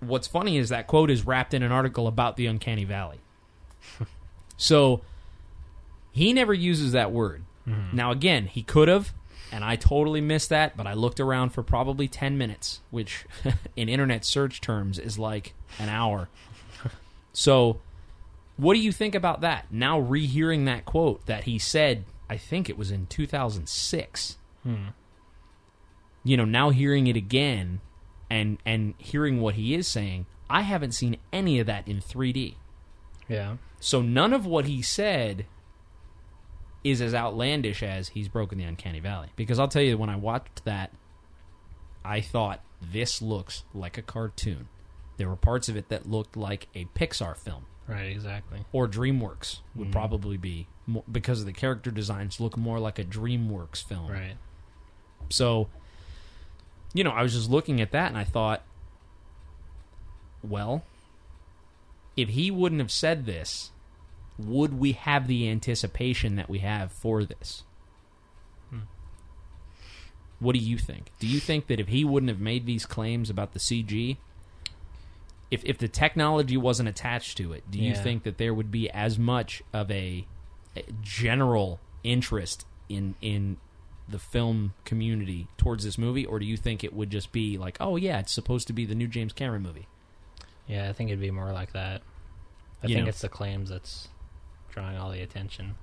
what's 0.00 0.26
funny 0.28 0.58
is 0.58 0.68
that 0.68 0.86
quote 0.86 1.10
is 1.10 1.26
wrapped 1.26 1.54
in 1.54 1.62
an 1.62 1.72
article 1.72 2.06
about 2.06 2.36
the 2.36 2.46
uncanny 2.46 2.84
valley. 2.84 3.18
So 4.58 5.02
he 6.12 6.32
never 6.32 6.54
uses 6.54 6.92
that 6.92 7.12
word. 7.12 7.42
Now 7.92 8.10
again 8.10 8.46
he 8.46 8.62
could 8.62 8.88
have 8.88 9.12
and 9.56 9.64
i 9.64 9.74
totally 9.74 10.20
missed 10.20 10.50
that 10.50 10.76
but 10.76 10.86
i 10.86 10.92
looked 10.92 11.18
around 11.18 11.48
for 11.50 11.62
probably 11.62 12.06
10 12.06 12.36
minutes 12.36 12.82
which 12.90 13.24
in 13.76 13.88
internet 13.88 14.22
search 14.24 14.60
terms 14.60 14.98
is 14.98 15.18
like 15.18 15.54
an 15.78 15.88
hour. 15.88 16.28
So 17.32 17.80
what 18.56 18.74
do 18.74 18.80
you 18.80 18.92
think 18.92 19.14
about 19.14 19.40
that? 19.42 19.66
Now 19.70 19.98
rehearing 19.98 20.64
that 20.66 20.84
quote 20.84 21.24
that 21.26 21.44
he 21.44 21.58
said 21.58 22.04
i 22.28 22.36
think 22.36 22.68
it 22.68 22.76
was 22.78 22.90
in 22.90 23.06
2006 23.06 24.36
hmm. 24.62 24.74
you 26.24 26.36
know 26.36 26.44
now 26.44 26.70
hearing 26.70 27.06
it 27.06 27.16
again 27.16 27.80
and 28.28 28.58
and 28.66 28.94
hearing 28.98 29.40
what 29.40 29.54
he 29.54 29.74
is 29.74 29.86
saying 29.86 30.26
i 30.50 30.62
haven't 30.62 30.92
seen 30.92 31.16
any 31.32 31.58
of 31.60 31.66
that 31.66 31.86
in 31.86 32.00
3d 32.00 32.54
Yeah. 33.28 33.56
so 33.80 34.02
none 34.02 34.32
of 34.32 34.44
what 34.44 34.66
he 34.66 34.82
said 34.82 35.46
is 36.90 37.00
as 37.00 37.14
outlandish 37.14 37.82
as 37.82 38.08
he's 38.08 38.28
broken 38.28 38.58
the 38.58 38.64
uncanny 38.64 39.00
valley 39.00 39.28
because 39.36 39.58
i'll 39.58 39.68
tell 39.68 39.82
you 39.82 39.96
when 39.96 40.10
i 40.10 40.16
watched 40.16 40.64
that 40.64 40.92
i 42.04 42.20
thought 42.20 42.62
this 42.92 43.20
looks 43.20 43.64
like 43.74 43.98
a 43.98 44.02
cartoon 44.02 44.68
there 45.16 45.28
were 45.28 45.36
parts 45.36 45.68
of 45.68 45.76
it 45.76 45.88
that 45.88 46.08
looked 46.08 46.36
like 46.36 46.68
a 46.74 46.84
pixar 46.96 47.36
film 47.36 47.64
Right. 47.88 48.10
Exactly. 48.10 48.64
or 48.72 48.88
DreamWorks 48.88 49.60
would 49.76 49.88
mm. 49.88 49.92
probably 49.92 50.36
be 50.36 50.66
more, 50.86 51.04
because 51.10 51.40
of 51.40 51.46
the 51.46 51.52
character 51.52 51.90
designs 51.90 52.40
look 52.40 52.56
more 52.56 52.80
like 52.80 52.98
a 52.98 53.04
DreamWorks 53.04 53.84
film. 53.84 54.10
Right. 54.10 54.36
So, 55.30 55.68
you 56.92 57.04
know, 57.04 57.10
I 57.10 57.22
was 57.22 57.34
just 57.34 57.50
looking 57.50 57.80
at 57.80 57.92
that 57.92 58.08
and 58.08 58.18
I 58.18 58.24
thought, 58.24 58.62
well, 60.42 60.84
if 62.16 62.30
he 62.30 62.50
wouldn't 62.50 62.80
have 62.80 62.90
said 62.90 63.26
this, 63.26 63.70
would 64.38 64.78
we 64.78 64.92
have 64.92 65.26
the 65.28 65.48
anticipation 65.48 66.36
that 66.36 66.48
we 66.48 66.58
have 66.60 66.92
for 66.92 67.24
this? 67.24 67.62
Hmm. 68.70 68.80
What 70.38 70.54
do 70.54 70.58
you 70.60 70.78
think? 70.78 71.10
Do 71.18 71.26
you 71.26 71.40
think 71.40 71.66
that 71.68 71.80
if 71.80 71.88
he 71.88 72.04
wouldn't 72.04 72.28
have 72.30 72.40
made 72.40 72.66
these 72.66 72.84
claims 72.86 73.30
about 73.30 73.52
the 73.52 73.58
CG, 73.58 74.16
if 75.50 75.64
if 75.64 75.78
the 75.78 75.88
technology 75.88 76.56
wasn't 76.56 76.88
attached 76.88 77.36
to 77.38 77.52
it, 77.52 77.70
do 77.70 77.78
you 77.78 77.92
Yeah. 77.92 78.02
think 78.02 78.22
that 78.24 78.36
there 78.38 78.52
would 78.52 78.70
be 78.70 78.90
as 78.90 79.18
much 79.18 79.62
of 79.72 79.90
a, 79.90 80.26
a 80.76 80.84
general 81.02 81.80
interest 82.04 82.66
in 82.88 83.14
in 83.20 83.56
the 84.08 84.18
film 84.18 84.72
community 84.84 85.48
towards 85.56 85.82
this 85.84 85.98
movie, 85.98 86.24
or 86.24 86.38
do 86.38 86.46
you 86.46 86.56
think 86.56 86.84
it 86.84 86.92
would 86.92 87.10
just 87.10 87.32
be 87.32 87.58
like, 87.58 87.76
oh 87.80 87.96
yeah, 87.96 88.18
it's 88.20 88.30
supposed 88.32 88.66
to 88.68 88.72
be 88.72 88.84
the 88.84 88.94
new 88.94 89.08
James 89.08 89.32
Cameron 89.32 89.62
movie? 89.62 89.88
Yeah, 90.68 90.88
I 90.88 90.92
think 90.92 91.10
it'd 91.10 91.20
be 91.20 91.30
more 91.32 91.52
like 91.52 91.72
that. 91.72 92.02
I 92.82 92.86
You 92.88 92.94
think 92.94 93.06
know. 93.06 93.08
it's 93.08 93.20
the 93.20 93.28
claims 93.28 93.70
that's 93.70 94.08
drawing 94.76 94.96
all 94.96 95.10
the 95.10 95.22
attention. 95.22 95.74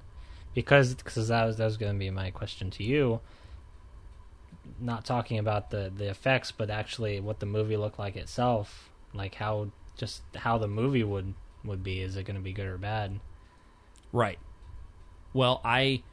Because 0.54 0.94
cause 1.04 1.28
that 1.30 1.46
was 1.46 1.58
that 1.58 1.66
was 1.66 1.78
going 1.78 1.94
to 1.94 1.98
be 2.00 2.12
my 2.12 2.30
question 2.30 2.70
to 2.72 2.84
you. 2.84 3.20
Not 4.80 5.04
talking 5.04 5.40
about 5.40 5.72
the 5.72 5.92
the 5.96 6.10
effects, 6.10 6.52
but 6.52 6.70
actually 6.70 7.20
what 7.20 7.40
the 7.40 7.48
movie 7.48 7.76
looked 7.76 7.98
like 7.98 8.16
itself, 8.16 8.90
like 9.14 9.36
how 9.36 9.72
just 9.98 10.22
how 10.36 10.60
the 10.60 10.68
movie 10.68 11.04
would 11.04 11.34
would 11.66 11.84
be. 11.84 12.02
Is 12.02 12.16
it 12.16 12.24
going 12.26 12.36
to 12.36 12.42
be 12.42 12.54
good 12.54 12.68
or 12.68 12.78
bad? 12.78 13.20
Right. 14.12 14.38
Well, 15.34 15.60
I 15.66 16.04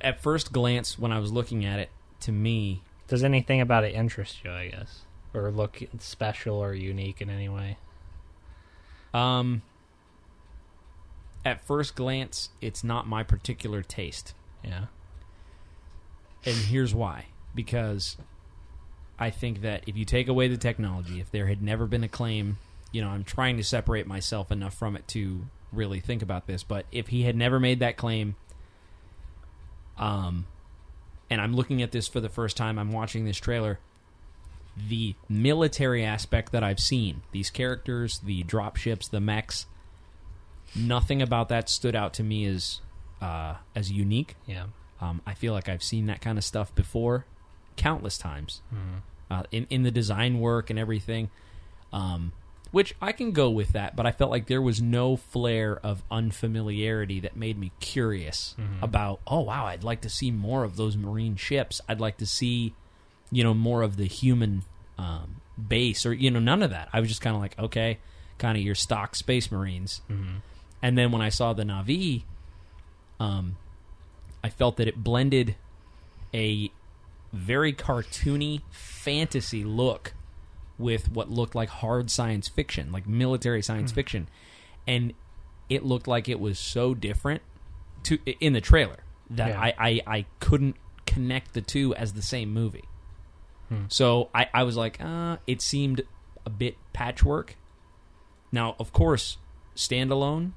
at 0.00 0.22
first 0.22 0.52
glance 0.52 0.96
when 0.96 1.12
I 1.12 1.18
was 1.18 1.32
looking 1.32 1.64
at 1.64 1.80
it, 1.80 1.90
to 2.20 2.30
me, 2.32 2.82
Does 3.08 3.24
anything 3.24 3.60
about 3.60 3.82
it 3.82 3.94
interest 3.94 4.44
you? 4.44 4.52
I 4.52 4.68
guess, 4.68 5.00
or 5.34 5.50
look 5.50 5.82
special 5.98 6.56
or 6.56 6.72
unique 6.72 7.20
in 7.20 7.28
any 7.28 7.48
way? 7.48 7.78
um, 9.12 9.62
at 11.44 11.64
first 11.66 11.94
glance, 11.94 12.50
it's 12.60 12.84
not 12.84 13.08
my 13.08 13.22
particular 13.22 13.82
taste. 13.82 14.34
Yeah. 14.64 14.86
And 16.44 16.56
here's 16.56 16.94
why. 16.94 17.26
Because 17.54 18.16
I 19.18 19.30
think 19.30 19.62
that 19.62 19.84
if 19.86 19.96
you 19.96 20.04
take 20.04 20.28
away 20.28 20.48
the 20.48 20.56
technology, 20.56 21.20
if 21.20 21.30
there 21.30 21.46
had 21.46 21.62
never 21.62 21.86
been 21.86 22.04
a 22.04 22.08
claim, 22.08 22.58
you 22.92 23.02
know, 23.02 23.08
I'm 23.08 23.24
trying 23.24 23.56
to 23.56 23.64
separate 23.64 24.06
myself 24.06 24.50
enough 24.50 24.74
from 24.74 24.96
it 24.96 25.06
to 25.08 25.46
really 25.72 26.00
think 26.00 26.22
about 26.22 26.46
this, 26.46 26.62
but 26.62 26.86
if 26.90 27.08
he 27.08 27.22
had 27.22 27.36
never 27.36 27.60
made 27.60 27.80
that 27.80 27.96
claim, 27.96 28.34
um, 29.98 30.46
and 31.28 31.40
I'm 31.40 31.54
looking 31.54 31.82
at 31.82 31.92
this 31.92 32.08
for 32.08 32.20
the 32.20 32.28
first 32.28 32.56
time, 32.56 32.78
I'm 32.78 32.92
watching 32.92 33.24
this 33.24 33.36
trailer, 33.36 33.78
the 34.88 35.14
military 35.28 36.04
aspect 36.04 36.52
that 36.52 36.64
I've 36.64 36.80
seen, 36.80 37.22
these 37.32 37.50
characters, 37.50 38.18
the 38.20 38.42
dropships, 38.44 39.08
the 39.08 39.20
mechs, 39.20 39.66
nothing 40.74 41.20
about 41.22 41.48
that 41.48 41.68
stood 41.68 41.94
out 41.96 42.14
to 42.14 42.22
me 42.22 42.44
as 42.46 42.80
uh, 43.20 43.56
as 43.74 43.90
unique. 43.92 44.34
Yeah. 44.46 44.66
Um, 45.00 45.20
I 45.26 45.34
feel 45.34 45.52
like 45.52 45.68
I've 45.68 45.82
seen 45.82 46.06
that 46.06 46.20
kind 46.20 46.38
of 46.38 46.44
stuff 46.44 46.74
before, 46.74 47.24
countless 47.76 48.16
times, 48.18 48.60
Mhm. 48.72 49.02
uh, 49.30 49.42
in 49.50 49.66
in 49.70 49.82
the 49.82 49.90
design 49.90 50.40
work 50.40 50.70
and 50.70 50.78
everything. 50.78 51.30
Um, 51.92 52.32
which 52.70 52.94
I 53.02 53.10
can 53.10 53.32
go 53.32 53.50
with 53.50 53.70
that, 53.72 53.96
but 53.96 54.06
I 54.06 54.12
felt 54.12 54.30
like 54.30 54.46
there 54.46 54.62
was 54.62 54.80
no 54.80 55.16
flair 55.16 55.76
of 55.84 56.04
unfamiliarity 56.08 57.18
that 57.20 57.34
made 57.36 57.58
me 57.58 57.72
curious 57.80 58.54
Mhm. 58.58 58.80
about. 58.82 59.20
Oh 59.26 59.40
wow, 59.40 59.66
I'd 59.66 59.82
like 59.82 60.00
to 60.02 60.08
see 60.08 60.30
more 60.30 60.62
of 60.64 60.76
those 60.76 60.96
marine 60.96 61.34
ships. 61.36 61.80
I'd 61.88 61.98
like 62.00 62.16
to 62.18 62.26
see, 62.26 62.74
you 63.32 63.42
know, 63.42 63.54
more 63.54 63.82
of 63.82 63.96
the 63.96 64.06
human 64.06 64.62
um, 64.98 65.40
base, 65.68 66.04
or 66.06 66.12
you 66.12 66.30
know, 66.30 66.38
none 66.40 66.62
of 66.62 66.70
that. 66.70 66.88
I 66.92 67.00
was 67.00 67.08
just 67.08 67.22
kind 67.22 67.34
of 67.34 67.40
like, 67.42 67.58
okay, 67.58 67.98
kind 68.38 68.56
of 68.58 68.62
your 68.62 68.74
stock 68.74 69.16
space 69.16 69.50
marines. 69.50 70.02
Mhm. 70.10 70.42
And 70.82 70.96
then 70.96 71.12
when 71.12 71.22
I 71.22 71.28
saw 71.28 71.52
the 71.52 71.62
Na'vi, 71.62 72.22
um, 73.18 73.56
I 74.42 74.48
felt 74.48 74.76
that 74.78 74.88
it 74.88 75.02
blended 75.02 75.56
a 76.32 76.70
very 77.32 77.72
cartoony 77.72 78.62
fantasy 78.70 79.62
look 79.64 80.14
with 80.78 81.12
what 81.12 81.30
looked 81.30 81.54
like 81.54 81.68
hard 81.68 82.10
science 82.10 82.48
fiction, 82.48 82.90
like 82.90 83.06
military 83.06 83.62
science 83.62 83.92
fiction, 83.92 84.28
and 84.86 85.12
it 85.68 85.84
looked 85.84 86.08
like 86.08 86.28
it 86.28 86.40
was 86.40 86.58
so 86.58 86.94
different 86.94 87.42
to 88.04 88.18
in 88.40 88.54
the 88.54 88.60
trailer 88.60 89.04
that 89.28 89.50
Yeah. 89.50 89.60
I, 89.60 89.74
I 89.78 90.00
I 90.06 90.26
couldn't 90.40 90.76
connect 91.06 91.52
the 91.52 91.60
two 91.60 91.94
as 91.94 92.14
the 92.14 92.22
same 92.22 92.52
movie. 92.52 92.84
Hmm. 93.68 93.84
So 93.88 94.30
I, 94.34 94.48
I 94.54 94.62
was 94.62 94.76
like, 94.76 95.00
uh, 95.00 95.36
it 95.46 95.60
seemed 95.60 96.02
a 96.46 96.50
bit 96.50 96.76
patchwork. 96.92 97.56
Now, 98.50 98.74
of 98.80 98.92
course, 98.92 99.36
standalone, 99.76 100.52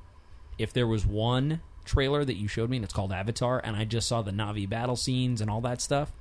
if 0.58 0.74
there 0.74 0.88
was 0.88 1.06
one 1.06 1.62
trailer 1.86 2.24
that 2.24 2.36
you 2.36 2.48
showed 2.48 2.70
me 2.70 2.78
and 2.78 2.84
it's 2.84 2.94
called 2.94 3.12
Avatar, 3.12 3.60
and 3.64 3.76
I 3.76 3.86
just 3.86 4.08
saw 4.08 4.22
the 4.22 4.32
Na'vi 4.32 4.68
battle 4.70 4.96
scenes 4.96 5.42
and 5.42 5.50
all 5.50 5.62
that 5.62 5.82
stuff, 5.82 6.12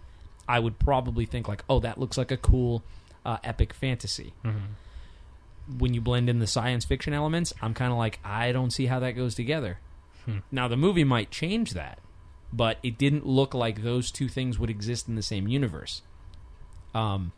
I 0.48 0.58
would 0.58 0.78
probably 0.78 1.24
think 1.24 1.48
like, 1.48 1.64
oh, 1.68 1.80
that 1.80 1.98
looks 1.98 2.18
like 2.18 2.30
a 2.30 2.36
cool 2.36 2.82
uh, 3.24 3.38
epic 3.44 3.72
fantasy. 3.72 4.32
Mhm. 4.44 4.74
When 5.78 5.94
you 5.94 6.00
blend 6.00 6.28
in 6.28 6.40
the 6.40 6.46
science 6.46 6.84
fiction 6.84 7.12
elements, 7.12 7.52
I'm 7.62 7.74
kind 7.74 7.92
of 7.92 7.98
like, 7.98 8.18
I 8.24 8.50
don't 8.50 8.72
see 8.72 8.86
how 8.86 8.98
that 9.00 9.12
goes 9.12 9.34
together. 9.36 9.78
Hmm. 10.24 10.38
Now, 10.50 10.66
the 10.66 10.76
movie 10.76 11.04
might 11.04 11.30
change 11.30 11.72
that, 11.72 12.00
but 12.52 12.78
it 12.82 12.98
didn't 12.98 13.26
look 13.26 13.54
like 13.54 13.82
those 13.82 14.10
two 14.10 14.28
things 14.28 14.58
would 14.58 14.70
exist 14.70 15.08
in 15.08 15.14
the 15.14 15.22
same 15.22 15.46
universe. 15.46 16.02
Um, 16.94 17.32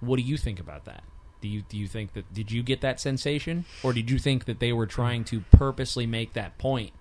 what 0.00 0.16
do 0.16 0.22
you 0.22 0.36
think 0.36 0.58
about 0.58 0.84
that? 0.86 1.04
Do 1.40 1.48
you 1.48 1.62
do 1.62 1.76
you 1.76 1.86
think 1.86 2.14
that 2.14 2.32
did 2.32 2.50
you 2.50 2.62
get 2.62 2.80
that 2.80 3.00
sensation, 3.00 3.64
or 3.82 3.92
did 3.92 4.10
you 4.10 4.18
think 4.18 4.44
that 4.46 4.60
they 4.60 4.72
were 4.72 4.86
trying 4.86 5.24
to 5.24 5.40
purposely 5.52 6.06
make 6.06 6.32
that 6.32 6.58
point 6.58 6.92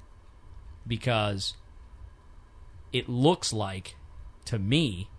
because 0.85 1.55
it 2.93 3.09
looks 3.09 3.51
like 3.51 3.95
to 4.45 4.59
me, 4.59 5.09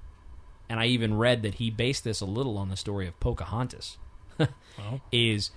and 0.68 0.80
I 0.80 0.87
even 0.87 1.16
read 1.16 1.42
that 1.42 1.54
he 1.54 1.70
based 1.70 2.04
this 2.04 2.20
a 2.20 2.26
little 2.26 2.56
on 2.56 2.68
the 2.68 2.76
story 2.76 3.06
of 3.06 3.18
Pocahontas 3.20 3.98
Well, 4.38 5.00
is 5.10 5.50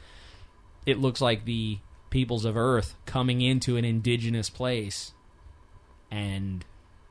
it 0.86 0.98
looks 1.00 1.22
like 1.22 1.46
the 1.46 1.80
peoples 2.10 2.46
of 2.46 2.58
Earth 2.58 2.96
coming 3.06 3.42
into 3.42 3.78
an 3.78 3.86
indigenous 3.86 4.50
place 4.50 5.14
and 6.10 6.66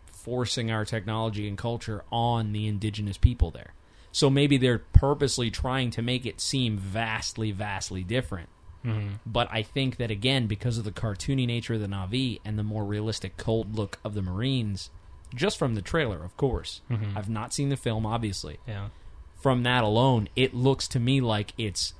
forcing 0.07 0.71
our 0.71 0.85
technology 0.85 1.49
and 1.49 1.57
culture 1.57 2.04
on 2.12 2.52
the 2.52 2.66
indigenous 2.66 3.16
people 3.16 3.50
there. 3.50 3.73
So 4.12 4.29
maybe 4.31 4.57
they're 4.57 4.79
purposely 4.81 5.50
trying 5.50 5.90
to 5.93 6.02
make 6.02 6.26
it 6.26 6.40
seem 6.40 6.76
vastly, 6.79 7.52
vastly 7.52 8.02
different. 8.02 8.49
mhm. 8.85 9.19
But 9.26 9.47
I 9.52 9.62
think 9.62 9.97
that 9.99 10.11
again, 10.11 10.47
because 10.47 10.79
of 10.79 10.85
the 10.85 10.90
cartoony 10.93 11.47
nature 11.47 11.75
of 11.75 11.81
the 11.83 11.87
Na'vi 11.87 12.40
and 12.47 12.59
the 12.59 12.62
more 12.62 12.85
realistic, 12.85 13.37
cold 13.37 13.75
look 13.76 13.99
of 14.02 14.14
the 14.14 14.23
Marines, 14.23 14.88
just 15.35 15.59
from 15.59 15.75
the 15.75 15.83
trailer, 15.83 16.25
of 16.25 16.35
course. 16.38 16.81
Mhm. 16.90 17.14
I've 17.17 17.29
not 17.29 17.52
seen 17.52 17.69
the 17.69 17.76
film, 17.76 18.07
obviously 18.07 18.59
yeah. 18.67 18.88
from 19.37 19.62
that 19.64 19.85
alone, 19.85 20.29
it 20.35 20.55
looks 20.55 20.88
to 20.88 20.99
me 20.99 21.21
like 21.21 21.52
it's 21.59 21.93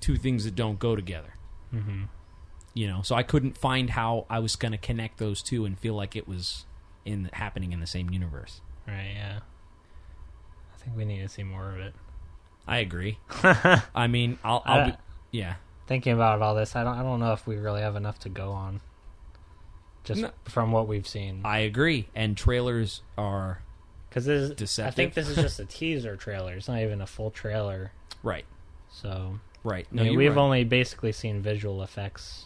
two 0.00 0.16
things 0.16 0.44
that 0.44 0.54
don't 0.54 0.78
go 0.78 0.94
together. 0.94 1.34
hmm 1.70 2.04
You 2.74 2.86
know, 2.86 3.00
so 3.02 3.16
I 3.16 3.22
couldn't 3.24 3.56
find 3.58 3.90
how 3.90 4.26
I 4.30 4.38
was 4.38 4.54
going 4.54 4.72
to 4.72 4.78
connect 4.78 5.16
those 5.18 5.42
two 5.42 5.64
and 5.64 5.76
feel 5.78 5.94
like 5.94 6.14
it 6.14 6.28
was 6.28 6.66
in 7.04 7.30
happening 7.32 7.72
in 7.72 7.80
the 7.80 7.86
same 7.86 8.10
universe. 8.10 8.60
Right. 8.86 9.12
Yeah. 9.14 9.40
I 10.88 10.90
think 10.90 10.96
we 10.98 11.04
need 11.04 11.20
to 11.22 11.28
see 11.28 11.42
more 11.42 11.70
of 11.70 11.78
it. 11.78 11.94
I 12.66 12.78
agree. 12.78 13.18
I 13.94 14.06
mean, 14.08 14.38
I'll, 14.42 14.62
I'll 14.64 14.80
I- 14.80 14.84
be, 14.86 14.92
uh, 14.92 14.96
yeah, 15.30 15.54
Thinking 15.86 16.12
about 16.12 16.42
all 16.42 16.54
this, 16.54 16.76
I 16.76 16.84
don't. 16.84 16.98
I 16.98 17.02
don't 17.02 17.18
know 17.18 17.32
if 17.32 17.46
we 17.46 17.56
really 17.56 17.80
have 17.80 17.96
enough 17.96 18.18
to 18.20 18.28
go 18.28 18.52
on. 18.52 18.80
Just 20.04 20.20
No. 20.20 20.30
from 20.44 20.70
what 20.70 20.86
we've 20.86 21.06
seen, 21.08 21.40
I 21.44 21.60
agree. 21.60 22.08
And 22.14 22.36
trailers 22.36 23.00
are 23.16 23.62
because 24.10 24.26
this. 24.26 24.50
Is, 24.60 24.78
I 24.78 24.90
think 24.90 25.14
this 25.14 25.28
is 25.30 25.36
just 25.36 25.58
a 25.60 25.64
teaser 25.64 26.14
trailer. 26.16 26.52
It's 26.54 26.68
not 26.68 26.80
even 26.80 27.00
a 27.00 27.06
full 27.06 27.30
trailer. 27.30 27.92
right, 28.22 28.44
So 28.90 29.40
right. 29.64 29.86
I 29.90 29.94
No, 29.96 30.02
mean, 30.04 30.16
we've 30.18 30.36
right. 30.36 30.42
only 30.42 30.64
basically 30.64 31.12
seen 31.12 31.40
visual 31.40 31.82
effects. 31.82 32.44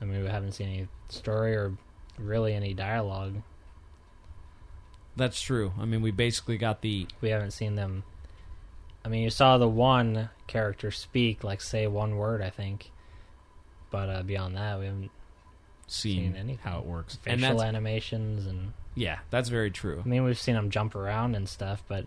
I 0.00 0.04
mean, 0.04 0.22
we 0.22 0.28
haven't 0.28 0.52
seen 0.52 0.68
any 0.68 0.88
story 1.08 1.54
or 1.56 1.72
really 2.18 2.52
any 2.52 2.74
dialogue. 2.74 3.36
That's 5.16 5.40
true. 5.40 5.72
I 5.78 5.84
mean, 5.84 6.00
we 6.02 6.10
basically 6.10 6.56
got 6.56 6.80
the 6.80 7.06
We 7.20 7.30
haven't 7.30 7.50
seen 7.52 7.74
them. 7.76 8.04
I 9.04 9.08
mean, 9.08 9.22
you 9.22 9.30
saw 9.30 9.58
the 9.58 9.68
one 9.68 10.30
character 10.46 10.90
speak, 10.90 11.42
like 11.44 11.60
say 11.60 11.86
one 11.86 12.16
word, 12.16 12.40
I 12.40 12.50
think. 12.50 12.90
But 13.90 14.08
uh, 14.08 14.22
beyond 14.22 14.56
that, 14.56 14.78
we 14.78 14.86
haven't 14.86 15.10
Seen 15.86 16.34
anything. 16.36 16.58
how 16.62 16.78
it 16.78 16.86
works, 16.86 17.16
facial 17.16 17.60
and 17.60 17.60
animations 17.60 18.46
and. 18.46 18.72
yeah, 18.94 19.18
that's 19.30 19.50
very 19.50 19.70
true. 19.70 20.00
I 20.02 20.08
mean, 20.08 20.24
we've 20.24 20.38
seen 20.38 20.54
them 20.54 20.70
jump 20.70 20.94
around 20.94 21.34
and 21.34 21.46
stuff, 21.46 21.82
but 21.88 22.06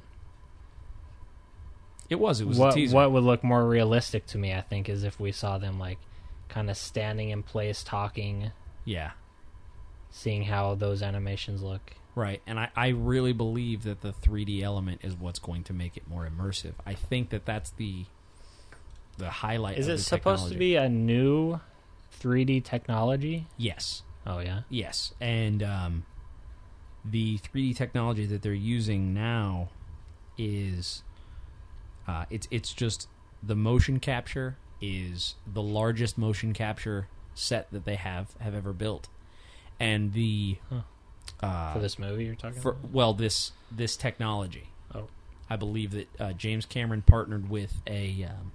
It 2.09 2.15
was. 2.15 2.41
It 2.41 2.47
was 2.47 2.57
a 2.57 2.61
what 2.61 2.77
what 2.91 3.11
would 3.11 3.23
look 3.23 3.43
more 3.43 3.67
realistic 3.67 4.25
to 4.27 4.37
me, 4.39 4.53
I 4.53 4.61
think, 4.61 4.89
is 4.89 5.03
if 5.03 5.19
we 5.19 5.31
saw 5.31 5.57
them 5.59 5.77
like 5.77 5.99
kind 6.49 6.69
of 6.71 6.77
standing 6.77 7.29
in 7.29 7.43
place, 7.43 7.83
talking, 7.83 8.51
Yeah, 8.85 9.11
seeing 10.09 10.43
how 10.45 10.73
those 10.75 11.03
animations 11.03 11.61
look. 11.61 11.93
Right, 12.15 12.41
and 12.47 12.57
I, 12.57 12.69
I 12.75 12.87
really 12.89 13.33
believe 13.33 13.83
that 13.83 14.01
the 14.01 14.13
3D 14.13 14.63
element 14.63 15.01
is 15.03 15.15
what's 15.15 15.39
going 15.39 15.63
to 15.65 15.73
make 15.73 15.97
it 15.97 16.07
more 16.07 16.25
immersive. 16.25 16.73
I 16.85 16.93
think 16.93 17.29
that 17.29 17.45
that's 17.45 17.71
the 17.71 18.05
the 19.17 19.29
highlight. 19.29 19.77
Is 19.77 19.87
of 19.87 19.95
it 19.95 20.03
supposed 20.03 20.49
to 20.49 20.55
be 20.57 20.75
a 20.77 20.87
new 20.87 21.59
3D 22.21 22.63
technology? 22.63 23.47
Yes, 23.57 24.03
Oh 24.25 24.39
yeah. 24.39 24.61
yes, 24.69 25.13
and 25.19 25.61
um, 25.61 26.05
the 27.03 27.37
3D 27.39 27.75
technology 27.75 28.25
that 28.25 28.41
they're 28.41 28.53
using 28.53 29.13
now 29.13 29.69
is 30.37 31.03
uh, 32.07 32.25
it's 32.29 32.47
it's 32.49 32.73
just 32.73 33.09
the 33.43 33.55
motion 33.55 33.99
capture 33.99 34.57
is 34.81 35.35
the 35.45 35.61
largest 35.61 36.17
motion 36.17 36.53
capture 36.53 37.07
set 37.33 37.69
that 37.71 37.85
they 37.85 37.95
have 37.95 38.35
have 38.39 38.55
ever 38.55 38.71
built, 38.73 39.09
and 39.79 40.13
the 40.13 40.57
Huh. 40.69 40.81
Uh, 41.41 41.73
for 41.73 41.79
this 41.79 41.99
movie 41.99 42.25
you're 42.25 42.35
talking 42.35 42.59
for 42.59 42.71
about. 42.71 42.91
well 42.91 43.13
this 43.13 43.51
this 43.71 43.95
technology. 43.95 44.69
Oh. 44.93 45.07
I 45.49 45.55
believe 45.55 45.91
that 45.91 46.07
uh, 46.19 46.33
James 46.33 46.65
Cameron 46.65 47.01
partnered 47.01 47.49
with 47.49 47.81
a 47.87 48.27
um, 48.29 48.51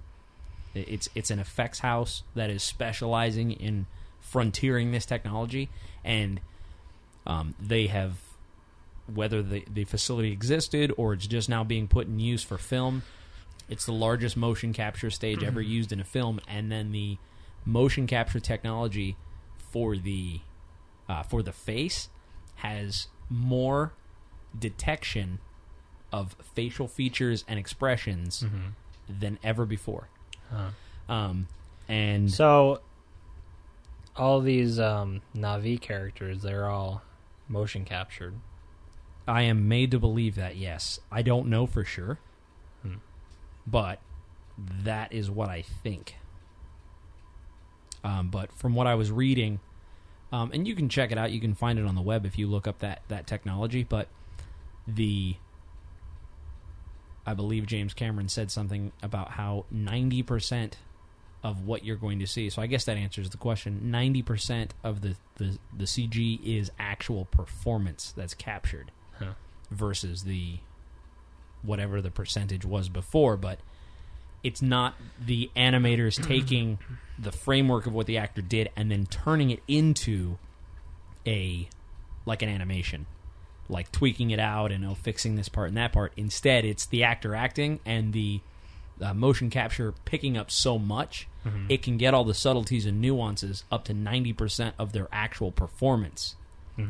it's 0.73 1.09
it's 1.15 1.31
an 1.31 1.39
effects 1.39 1.79
house 1.79 2.23
that 2.35 2.49
is 2.49 2.63
specializing 2.63 3.51
in 3.51 3.87
frontiering 4.19 4.91
this 4.91 5.05
technology, 5.05 5.69
and 6.03 6.39
um, 7.25 7.55
they 7.59 7.87
have 7.87 8.17
whether 9.13 9.41
the 9.41 9.65
the 9.71 9.83
facility 9.85 10.31
existed 10.31 10.91
or 10.97 11.13
it's 11.13 11.27
just 11.27 11.49
now 11.49 11.63
being 11.63 11.87
put 11.87 12.07
in 12.07 12.19
use 12.19 12.43
for 12.43 12.57
film. 12.57 13.03
It's 13.69 13.85
the 13.85 13.93
largest 13.93 14.35
motion 14.35 14.73
capture 14.73 15.09
stage 15.09 15.43
ever 15.43 15.61
used 15.61 15.93
in 15.93 16.01
a 16.01 16.03
film, 16.03 16.41
and 16.47 16.69
then 16.71 16.91
the 16.91 17.17
motion 17.63 18.05
capture 18.05 18.39
technology 18.39 19.15
for 19.57 19.95
the 19.95 20.41
uh, 21.07 21.23
for 21.23 21.41
the 21.41 21.53
face 21.53 22.09
has 22.61 23.07
more 23.29 23.93
detection 24.57 25.39
of 26.11 26.35
facial 26.55 26.87
features 26.87 27.45
and 27.47 27.57
expressions 27.57 28.43
than 29.07 29.39
ever 29.43 29.65
before. 29.65 30.09
Huh. 30.51 30.69
Um, 31.07 31.47
and 31.87 32.31
So, 32.31 32.81
all 34.15 34.41
these 34.41 34.79
um, 34.79 35.21
Na'vi 35.35 35.79
characters, 35.79 36.41
they're 36.41 36.67
all 36.67 37.01
motion 37.47 37.85
captured. 37.85 38.35
I 39.27 39.43
am 39.43 39.67
made 39.67 39.91
to 39.91 39.99
believe 39.99 40.35
that. 40.35 40.57
Yes, 40.57 40.99
I 41.11 41.21
don't 41.21 41.47
know 41.47 41.65
for 41.65 41.85
sure, 41.85 42.17
Hmm. 42.83 42.95
but 43.65 43.99
that 44.57 45.13
is 45.13 45.29
what 45.31 45.47
I 45.49 45.61
think. 45.61 46.17
Um, 48.03 48.29
but 48.29 48.51
from 48.51 48.73
what 48.75 48.87
I 48.87 48.95
was 48.95 49.11
reading, 49.11 49.59
um, 50.31 50.51
and 50.53 50.67
you 50.67 50.75
can 50.75 50.89
check 50.89 51.11
it 51.11 51.17
out, 51.17 51.31
you 51.31 51.41
can 51.41 51.53
find 51.55 51.77
it 51.79 51.85
on 51.85 51.95
the 51.95 52.01
web 52.01 52.25
if 52.25 52.37
you 52.37 52.47
look 52.47 52.67
up 52.67 52.79
that 52.79 53.01
that 53.09 53.27
technology. 53.27 53.83
But 53.83 54.07
the, 54.87 55.35
I 57.25 57.33
believe 57.33 57.65
James 57.67 57.93
Cameron 57.93 58.29
said 58.29 58.49
something 58.51 58.91
about 59.03 59.31
how 59.31 59.65
ninety 59.69 60.23
percent 60.23 60.77
of 61.43 61.65
what 61.65 61.83
you're 61.83 61.95
going 61.95 62.19
to 62.19 62.27
see. 62.27 62.49
So 62.51 62.61
I 62.61 62.67
guess 62.67 62.85
that 62.85 62.97
answers 62.97 63.29
the 63.29 63.37
question. 63.37 63.91
Ninety 63.91 64.21
percent 64.21 64.73
of 64.83 65.01
the, 65.01 65.15
the 65.37 65.57
the 65.75 65.85
CG 65.85 66.39
is 66.43 66.71
actual 66.79 67.25
performance 67.25 68.13
that's 68.15 68.33
captured 68.33 68.91
Huh. 69.19 69.33
versus 69.69 70.23
the 70.23 70.57
whatever 71.61 72.01
the 72.01 72.09
percentage 72.09 72.65
was 72.65 72.89
before, 72.89 73.37
but 73.37 73.59
it's 74.43 74.61
not 74.61 74.95
the 75.23 75.49
animators 75.55 76.21
taking 76.25 76.79
the 77.19 77.31
framework 77.31 77.85
of 77.85 77.93
what 77.93 78.07
the 78.07 78.17
actor 78.17 78.41
did 78.41 78.69
and 78.75 78.89
then 78.89 79.05
turning 79.05 79.51
it 79.51 79.61
into 79.67 80.37
a 81.25 81.67
like 82.25 82.41
an 82.41 82.49
animation. 82.49 83.05
Like 83.69 83.91
tweaking 83.91 84.31
it 84.31 84.39
out 84.39 84.71
and 84.71 84.85
oh 84.85 84.95
fixing 84.95 85.35
this 85.35 85.49
part 85.49 85.69
and 85.69 85.77
that 85.77 85.93
part. 85.93 86.13
Instead 86.17 86.65
it's 86.65 86.85
the 86.85 87.03
actor 87.03 87.35
acting 87.35 87.79
and 87.85 88.13
the 88.13 88.41
uh, 89.01 89.13
motion 89.13 89.49
capture 89.49 89.93
picking 90.05 90.37
up 90.37 90.51
so 90.51 90.77
much 90.77 91.27
it 91.69 91.81
can 91.81 91.97
get 91.97 92.13
all 92.13 92.23
the 92.23 92.35
subtleties 92.35 92.85
and 92.85 93.01
nuances 93.01 93.63
up 93.71 93.83
to 93.85 93.93
90% 93.95 94.73
of 94.77 94.93
their 94.93 95.07
actual 95.11 95.51
performance. 95.51 96.35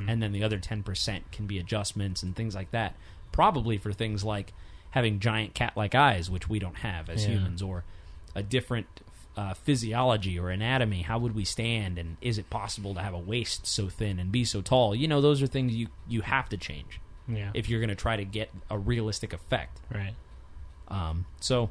And 0.10 0.22
then 0.22 0.32
the 0.34 0.44
other 0.44 0.58
10% 0.60 1.22
can 1.32 1.48
be 1.48 1.58
adjustments 1.58 2.22
and 2.24 2.36
things 2.36 2.54
like 2.56 2.72
that. 2.72 2.96
Probably 3.32 3.78
for 3.78 3.94
things 3.94 4.24
like 4.26 4.54
having 4.92 5.20
giant 5.20 5.54
cat-like 5.54 5.96
eyes 5.96 6.30
which 6.30 6.48
we 6.50 6.60
don't 6.60 6.78
have 6.78 7.10
as 7.10 7.24
Yeah. 7.26 7.32
humans 7.34 7.62
or 7.62 7.84
a 8.36 8.44
different 8.44 8.88
uh, 9.38 9.54
physiology 9.54 10.38
or 10.38 10.50
anatomy 10.50 11.02
how 11.04 11.18
would 11.18 11.34
we 11.34 11.46
stand 11.46 11.98
and 11.98 12.18
is 12.22 12.38
it 12.38 12.50
possible 12.50 12.94
to 12.94 13.02
have 13.02 13.14
a 13.14 13.18
waist 13.20 13.66
so 13.66 13.88
thin 13.88 14.20
and 14.20 14.32
be 14.32 14.44
so 14.44 14.62
tall 14.62 14.94
you 14.94 15.08
know 15.08 15.22
those 15.22 15.42
are 15.42 15.48
things 15.48 15.74
you 15.74 15.88
you 16.10 16.22
have 16.22 16.50
to 16.50 16.58
change 16.58 17.00
Yeah. 17.28 17.52
if 17.54 17.70
you're 17.70 17.80
going 17.80 17.90
to 17.90 17.96
try 17.96 18.18
to 18.18 18.26
get 18.26 18.50
a 18.70 18.78
realistic 18.78 19.32
effect 19.34 19.80
right. 19.94 20.14
um, 20.90 21.26
so, 21.40 21.70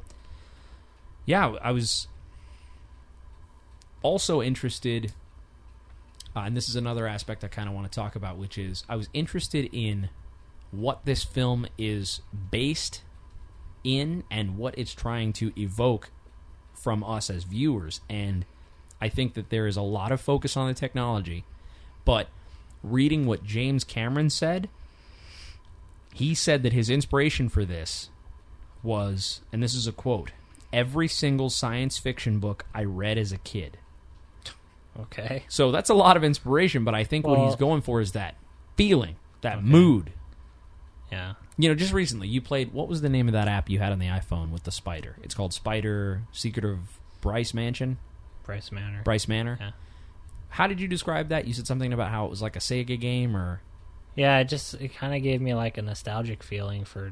yeah, 1.27 1.53
I 1.61 1.71
was 1.71 2.07
also 4.01 4.41
interested, 4.41 5.13
uh, 6.35 6.39
and 6.41 6.57
this 6.57 6.67
is 6.69 6.75
another 6.75 7.07
aspect 7.07 7.43
I 7.43 7.47
kind 7.47 7.69
of 7.69 7.75
want 7.75 7.91
to 7.91 7.95
talk 7.95 8.15
about, 8.15 8.37
which 8.37 8.57
is 8.57 8.83
I 8.89 8.95
was 8.95 9.07
interested 9.13 9.69
in 9.71 10.09
what 10.71 11.05
this 11.05 11.23
film 11.23 11.67
is 11.77 12.21
based 12.49 13.01
in 13.83 14.23
and 14.29 14.57
what 14.57 14.77
it's 14.77 14.93
trying 14.93 15.33
to 15.33 15.51
evoke 15.59 16.11
from 16.73 17.03
us 17.03 17.29
as 17.29 17.43
viewers. 17.43 18.01
And 18.09 18.45
I 18.99 19.09
think 19.09 19.33
that 19.33 19.49
there 19.49 19.67
is 19.67 19.77
a 19.77 19.81
lot 19.81 20.11
of 20.11 20.21
focus 20.21 20.55
on 20.57 20.67
the 20.67 20.73
technology, 20.73 21.43
but 22.05 22.27
reading 22.83 23.25
what 23.25 23.43
James 23.43 23.83
Cameron 23.83 24.29
said, 24.29 24.69
he 26.13 26.35
said 26.35 26.63
that 26.63 26.73
his 26.73 26.89
inspiration 26.89 27.49
for 27.49 27.63
this 27.65 28.09
was, 28.83 29.41
and 29.51 29.61
this 29.61 29.73
is 29.73 29.87
a 29.87 29.91
quote, 29.91 30.31
every 30.73 31.07
single 31.07 31.49
science 31.49 31.97
fiction 31.97 32.39
book 32.39 32.65
I 32.73 32.83
read 32.83 33.17
as 33.17 33.31
a 33.31 33.37
kid. 33.37 33.77
Okay. 34.99 35.43
So 35.47 35.71
that's 35.71 35.89
a 35.89 35.93
lot 35.93 36.17
of 36.17 36.23
inspiration, 36.23 36.83
but 36.83 36.93
I 36.93 37.03
think 37.03 37.25
what 37.25 37.39
he's 37.39 37.55
going 37.55 37.81
for 37.81 38.01
is 38.01 38.11
that 38.11 38.35
feeling, 38.75 39.15
that 39.41 39.57
Okay. 39.59 39.65
mood. 39.67 40.11
Yeah. 41.11 41.33
You 41.61 41.69
know, 41.69 41.75
just 41.75 41.93
recently 41.93 42.27
you 42.27 42.41
played 42.41 42.73
what 42.73 42.87
was 42.87 43.01
the 43.01 43.09
name 43.09 43.27
of 43.27 43.33
that 43.33 43.47
app 43.47 43.69
you 43.69 43.77
had 43.79 43.91
on 43.91 43.99
the 43.99 44.07
iPhone 44.07 44.49
with 44.49 44.63
the 44.63 44.71
spider? 44.71 45.15
It's 45.21 45.35
called 45.35 45.53
Spider 45.53 46.23
Secret 46.31 46.65
of 46.65 46.79
Bryce 47.21 47.53
Mansion, 47.53 47.97
Bryce 48.43 48.71
Manor. 48.71 49.01
Bryce 49.03 49.27
Manor. 49.27 49.57
Yeah. 49.59 49.71
How 50.49 50.67
did 50.67 50.79
you 50.81 50.87
describe 50.87 51.29
that? 51.29 51.45
You 51.47 51.53
said 51.53 51.67
something 51.67 51.93
about 51.93 52.09
how 52.09 52.25
it 52.25 52.29
was 52.29 52.41
like 52.41 52.55
a 52.55 52.59
Sega 52.59 52.99
game 52.99 53.37
or 53.37 53.61
Yeah, 54.15 54.39
it 54.39 54.45
just 54.45 54.73
it 54.75 54.95
kind 54.95 55.13
of 55.15 55.21
gave 55.21 55.39
me 55.39 55.53
like 55.53 55.77
a 55.77 55.81
nostalgic 55.81 56.41
feeling 56.41 56.83
for 56.83 57.11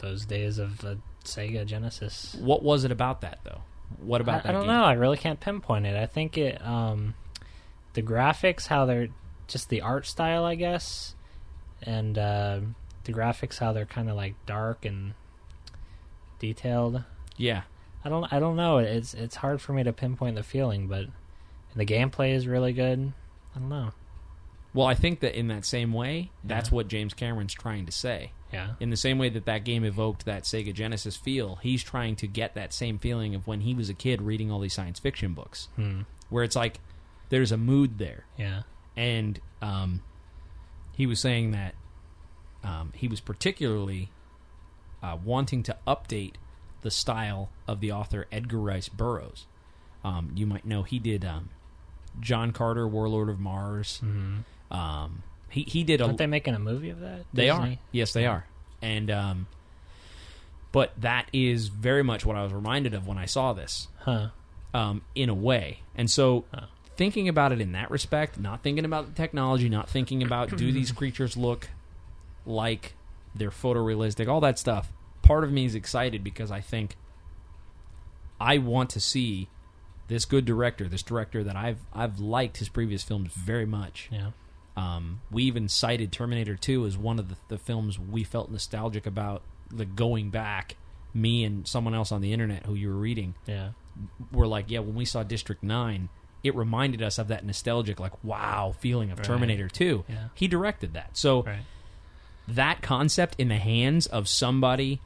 those 0.00 0.24
days 0.26 0.58
of 0.58 0.78
the 0.78 0.98
Sega 1.24 1.64
Genesis. 1.64 2.36
what 2.38 2.62
was 2.62 2.84
it 2.84 2.90
about 2.92 3.22
that 3.22 3.38
though? 3.44 3.62
What 4.02 4.20
about 4.20 4.40
I, 4.40 4.42
that 4.42 4.48
I 4.50 4.52
don't 4.52 4.62
game? 4.62 4.72
know. 4.72 4.84
I 4.84 4.92
really 4.92 5.16
can't 5.16 5.40
pinpoint 5.40 5.86
it. 5.86 5.96
I 5.96 6.06
think 6.06 6.36
it 6.36 6.60
um 6.64 7.14
the 7.94 8.02
graphics, 8.02 8.66
how 8.66 8.84
they're 8.84 9.08
just 9.48 9.68
the 9.70 9.80
art 9.80 10.04
style, 10.06 10.44
I 10.44 10.56
guess, 10.56 11.14
and 11.82 12.18
uh, 12.18 12.60
the 13.04 13.12
graphics, 13.12 13.58
how 13.58 13.72
they're 13.72 13.86
kind 13.86 14.08
of 14.10 14.16
like 14.16 14.34
dark 14.46 14.84
and 14.84 15.14
detailed. 16.38 17.04
Yeah. 17.36 17.62
I 18.04 18.08
don't 18.08 18.30
I 18.32 18.38
don't 18.38 18.56
know. 18.56 18.78
It's 18.78 19.14
it's 19.14 19.36
hard 19.36 19.60
for 19.60 19.72
me 19.72 19.82
to 19.84 19.92
pinpoint 19.92 20.36
the 20.36 20.42
feeling, 20.42 20.88
but 20.88 21.06
the 21.74 21.86
gameplay 21.86 22.34
is 22.34 22.46
really 22.46 22.72
good. 22.72 23.12
I 23.54 23.58
don't 23.58 23.68
know. 23.68 23.90
Well, 24.74 24.86
I 24.86 24.94
think 24.94 25.20
that 25.20 25.38
in 25.38 25.48
that 25.48 25.64
same 25.64 25.92
way, 25.92 26.30
that's 26.42 26.68
Yeah. 26.70 26.74
what 26.74 26.88
James 26.88 27.14
Cameron's 27.14 27.54
trying 27.54 27.86
to 27.86 27.92
say. 27.92 28.32
Yeah. 28.52 28.74
In 28.80 28.90
the 28.90 28.96
same 28.96 29.18
way 29.18 29.28
that 29.30 29.46
that 29.46 29.64
game 29.64 29.84
evoked 29.84 30.24
that 30.26 30.42
Sega 30.42 30.74
Genesis 30.74 31.16
feel, 31.16 31.56
he's 31.56 31.82
trying 31.82 32.16
to 32.16 32.26
get 32.26 32.54
that 32.54 32.72
same 32.72 32.98
feeling 32.98 33.34
of 33.34 33.46
when 33.46 33.60
he 33.60 33.74
was 33.74 33.88
a 33.88 33.94
kid 33.94 34.20
reading 34.22 34.50
all 34.50 34.60
these 34.60 34.74
science 34.74 34.98
fiction 34.98 35.32
books, 35.32 35.68
Hmm. 35.76 36.02
where 36.28 36.44
it's 36.44 36.56
like 36.56 36.80
there's 37.30 37.52
a 37.52 37.56
mood 37.56 37.98
there. 37.98 38.26
Yeah. 38.36 38.62
And 38.96 39.40
um, 39.62 40.02
he 40.92 41.06
was 41.06 41.20
saying 41.20 41.52
that 41.52 41.74
um, 42.64 42.92
he 42.94 43.06
was 43.06 43.20
particularly 43.20 44.10
uh, 45.02 45.16
wanting 45.22 45.62
to 45.64 45.76
update 45.86 46.34
the 46.80 46.90
style 46.90 47.50
of 47.68 47.80
the 47.80 47.92
author 47.92 48.26
Edgar 48.32 48.58
Rice 48.60 48.88
Burroughs. 48.88 49.46
Um, 50.02 50.32
you 50.34 50.46
might 50.46 50.64
know 50.66 50.82
he 50.82 50.98
did 50.98 51.24
um, 51.24 51.50
John 52.20 52.52
Carter, 52.52 52.86
Warlord 52.88 53.28
of 53.28 53.38
Mars. 53.38 53.98
hmm 53.98 54.38
Um, 54.70 55.22
he 55.48 55.62
he 55.62 55.84
did 55.84 56.00
a 56.00 56.04
Aren't 56.06 56.18
they 56.18 56.26
making 56.26 56.54
a 56.54 56.58
movie 56.58 56.90
of 56.90 57.00
that? 57.00 57.24
they 57.32 57.48
are. 57.48 57.68
Yes, 57.92 58.12
they 58.12 58.26
are. 58.26 58.46
And 58.82 59.10
um 59.10 59.46
but 60.72 60.92
that 61.00 61.28
is 61.32 61.68
very 61.68 62.02
much 62.02 62.26
what 62.26 62.36
I 62.36 62.42
was 62.42 62.52
reminded 62.52 62.94
of 62.94 63.06
when 63.06 63.18
I 63.18 63.26
saw 63.26 63.52
this. 63.52 63.88
Huh. 64.00 64.28
Um 64.72 65.02
in 65.14 65.28
a 65.28 65.34
way. 65.34 65.80
And 65.94 66.10
so 66.10 66.44
Huh. 66.52 66.66
thinking 66.96 67.28
about 67.28 67.52
it 67.52 67.60
in 67.60 67.72
that 67.72 67.90
respect, 67.90 68.38
not 68.38 68.62
thinking 68.62 68.84
about 68.84 69.06
the 69.06 69.12
technology, 69.12 69.68
not 69.68 69.88
thinking 69.88 70.22
about 70.22 70.56
do 70.56 70.72
these 70.72 70.90
creatures 70.92 71.36
look 71.36 71.68
like 72.46 72.94
they're 73.34 73.50
photorealistic, 73.50 74.28
all 74.28 74.40
that 74.40 74.58
stuff. 74.58 74.92
Part 75.22 75.44
of 75.44 75.52
me 75.52 75.64
is 75.64 75.74
excited 75.74 76.22
because 76.22 76.50
I 76.50 76.60
think 76.60 76.96
I 78.40 78.58
want 78.58 78.90
to 78.90 79.00
see 79.00 79.48
this 80.08 80.24
good 80.24 80.44
director, 80.44 80.86
this 80.88 81.02
director 81.02 81.42
that 81.44 81.56
I've 81.56 81.78
I've 81.92 82.18
liked 82.18 82.58
his 82.58 82.68
previous 82.68 83.02
films 83.02 83.32
very 83.32 83.66
much. 83.66 84.08
Yeah. 84.12 84.30
Um, 84.76 85.20
we 85.30 85.44
even 85.44 85.68
cited 85.68 86.10
Terminator 86.12 86.56
2 86.56 86.84
as 86.84 86.98
one 86.98 87.18
of 87.20 87.28
the, 87.28 87.36
the 87.48 87.58
films 87.58 87.98
we 87.98 88.24
felt 88.24 88.50
nostalgic 88.50 89.06
about, 89.06 89.42
the 89.70 89.84
going 89.84 90.30
back. 90.30 90.76
Me 91.16 91.44
and 91.44 91.64
someone 91.66 91.94
else 91.94 92.10
on 92.10 92.20
the 92.22 92.32
internet 92.32 92.66
who 92.66 92.74
you 92.74 92.88
were 92.88 92.96
reading 92.96 93.36
Yeah. 93.46 93.68
were 94.32 94.48
like, 94.48 94.68
yeah, 94.68 94.80
when 94.80 94.96
we 94.96 95.04
saw 95.04 95.22
District 95.22 95.62
9, 95.62 96.08
it 96.42 96.56
reminded 96.56 97.00
us 97.02 97.18
of 97.20 97.28
that 97.28 97.44
nostalgic, 97.46 98.00
like, 98.00 98.12
wow 98.24 98.74
feeling 98.76 99.12
of 99.12 99.18
Right. 99.20 99.24
Terminator 99.24 99.68
2. 99.68 100.04
Yeah. 100.08 100.28
He 100.34 100.48
directed 100.48 100.94
that. 100.94 101.16
So 101.16 101.44
Right. 101.44 101.60
That 102.48 102.82
concept 102.82 103.36
in 103.38 103.48
the 103.48 103.56
hands 103.56 104.06
of 104.06 104.28
somebody 104.28 105.00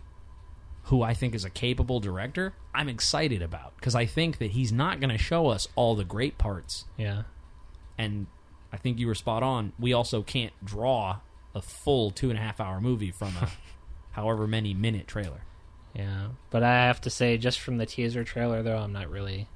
who 0.85 1.03
I 1.03 1.15
think 1.15 1.35
is 1.35 1.45
a 1.45 1.51
capable 1.51 2.01
director, 2.01 2.55
I'm 2.75 2.89
excited 2.89 3.43
about 3.43 3.77
because 3.77 3.95
I 3.95 4.07
think 4.07 4.39
that 4.39 4.53
he's 4.53 4.73
not 4.73 5.01
going 5.01 5.11
to 5.11 5.19
show 5.19 5.49
us 5.49 5.69
all 5.77 5.95
the 5.95 6.05
great 6.05 6.39
parts 6.39 6.85
Yeah. 6.97 7.23
and 7.99 8.27
I 8.73 8.77
think 8.77 8.99
you 8.99 9.07
were 9.07 9.15
spot 9.15 9.43
on. 9.43 9.73
We 9.79 9.93
also 9.93 10.23
can't 10.23 10.53
draw 10.65 11.19
a 11.55 11.63
full 11.63 12.11
two 12.11 12.31
and 12.31 12.39
a 12.39 12.43
half 12.43 12.61
hour 12.61 12.81
movie 12.81 13.11
from 13.11 13.35
a 13.41 13.49
however 14.13 14.47
many 14.47 14.75
minute 14.75 15.07
trailer. 15.07 15.43
Yeah, 15.95 16.29
but 16.51 16.63
I 16.63 16.85
have 16.87 17.01
to 17.03 17.11
say, 17.11 17.39
just 17.39 17.61
from 17.61 17.79
the 17.79 17.87
teaser 17.87 18.23
trailer, 18.25 18.63
though, 18.63 18.77
I'm 18.77 18.93
not 18.93 19.09
really. 19.11 19.49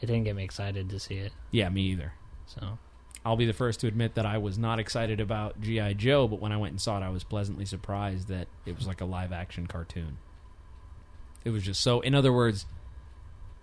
It 0.00 0.06
didn't 0.06 0.22
get 0.24 0.36
me 0.36 0.44
excited 0.44 0.88
to 0.90 1.00
see 1.00 1.16
it. 1.16 1.32
Yeah, 1.50 1.68
me 1.68 1.82
either. 1.82 2.12
So 2.46 2.78
I'll 3.24 3.36
be 3.36 3.46
the 3.46 3.52
first 3.52 3.80
to 3.80 3.86
admit 3.86 4.14
that 4.14 4.26
I 4.26 4.38
was 4.38 4.58
not 4.58 4.78
excited 4.78 5.20
about 5.20 5.60
G.I. 5.60 5.94
Joe, 5.94 6.28
but 6.28 6.40
when 6.40 6.52
I 6.52 6.56
went 6.56 6.72
and 6.72 6.80
saw 6.80 6.98
it, 6.98 7.02
I 7.02 7.08
was 7.08 7.24
pleasantly 7.24 7.64
surprised 7.64 8.28
that 8.28 8.48
it 8.66 8.76
was 8.76 8.86
like 8.86 9.00
a 9.00 9.06
live 9.06 9.32
action 9.32 9.66
cartoon. 9.66 10.18
It 11.44 11.50
was 11.50 11.62
just 11.62 11.80
so. 11.80 12.00
In 12.00 12.14
other 12.14 12.32
words, 12.32 12.66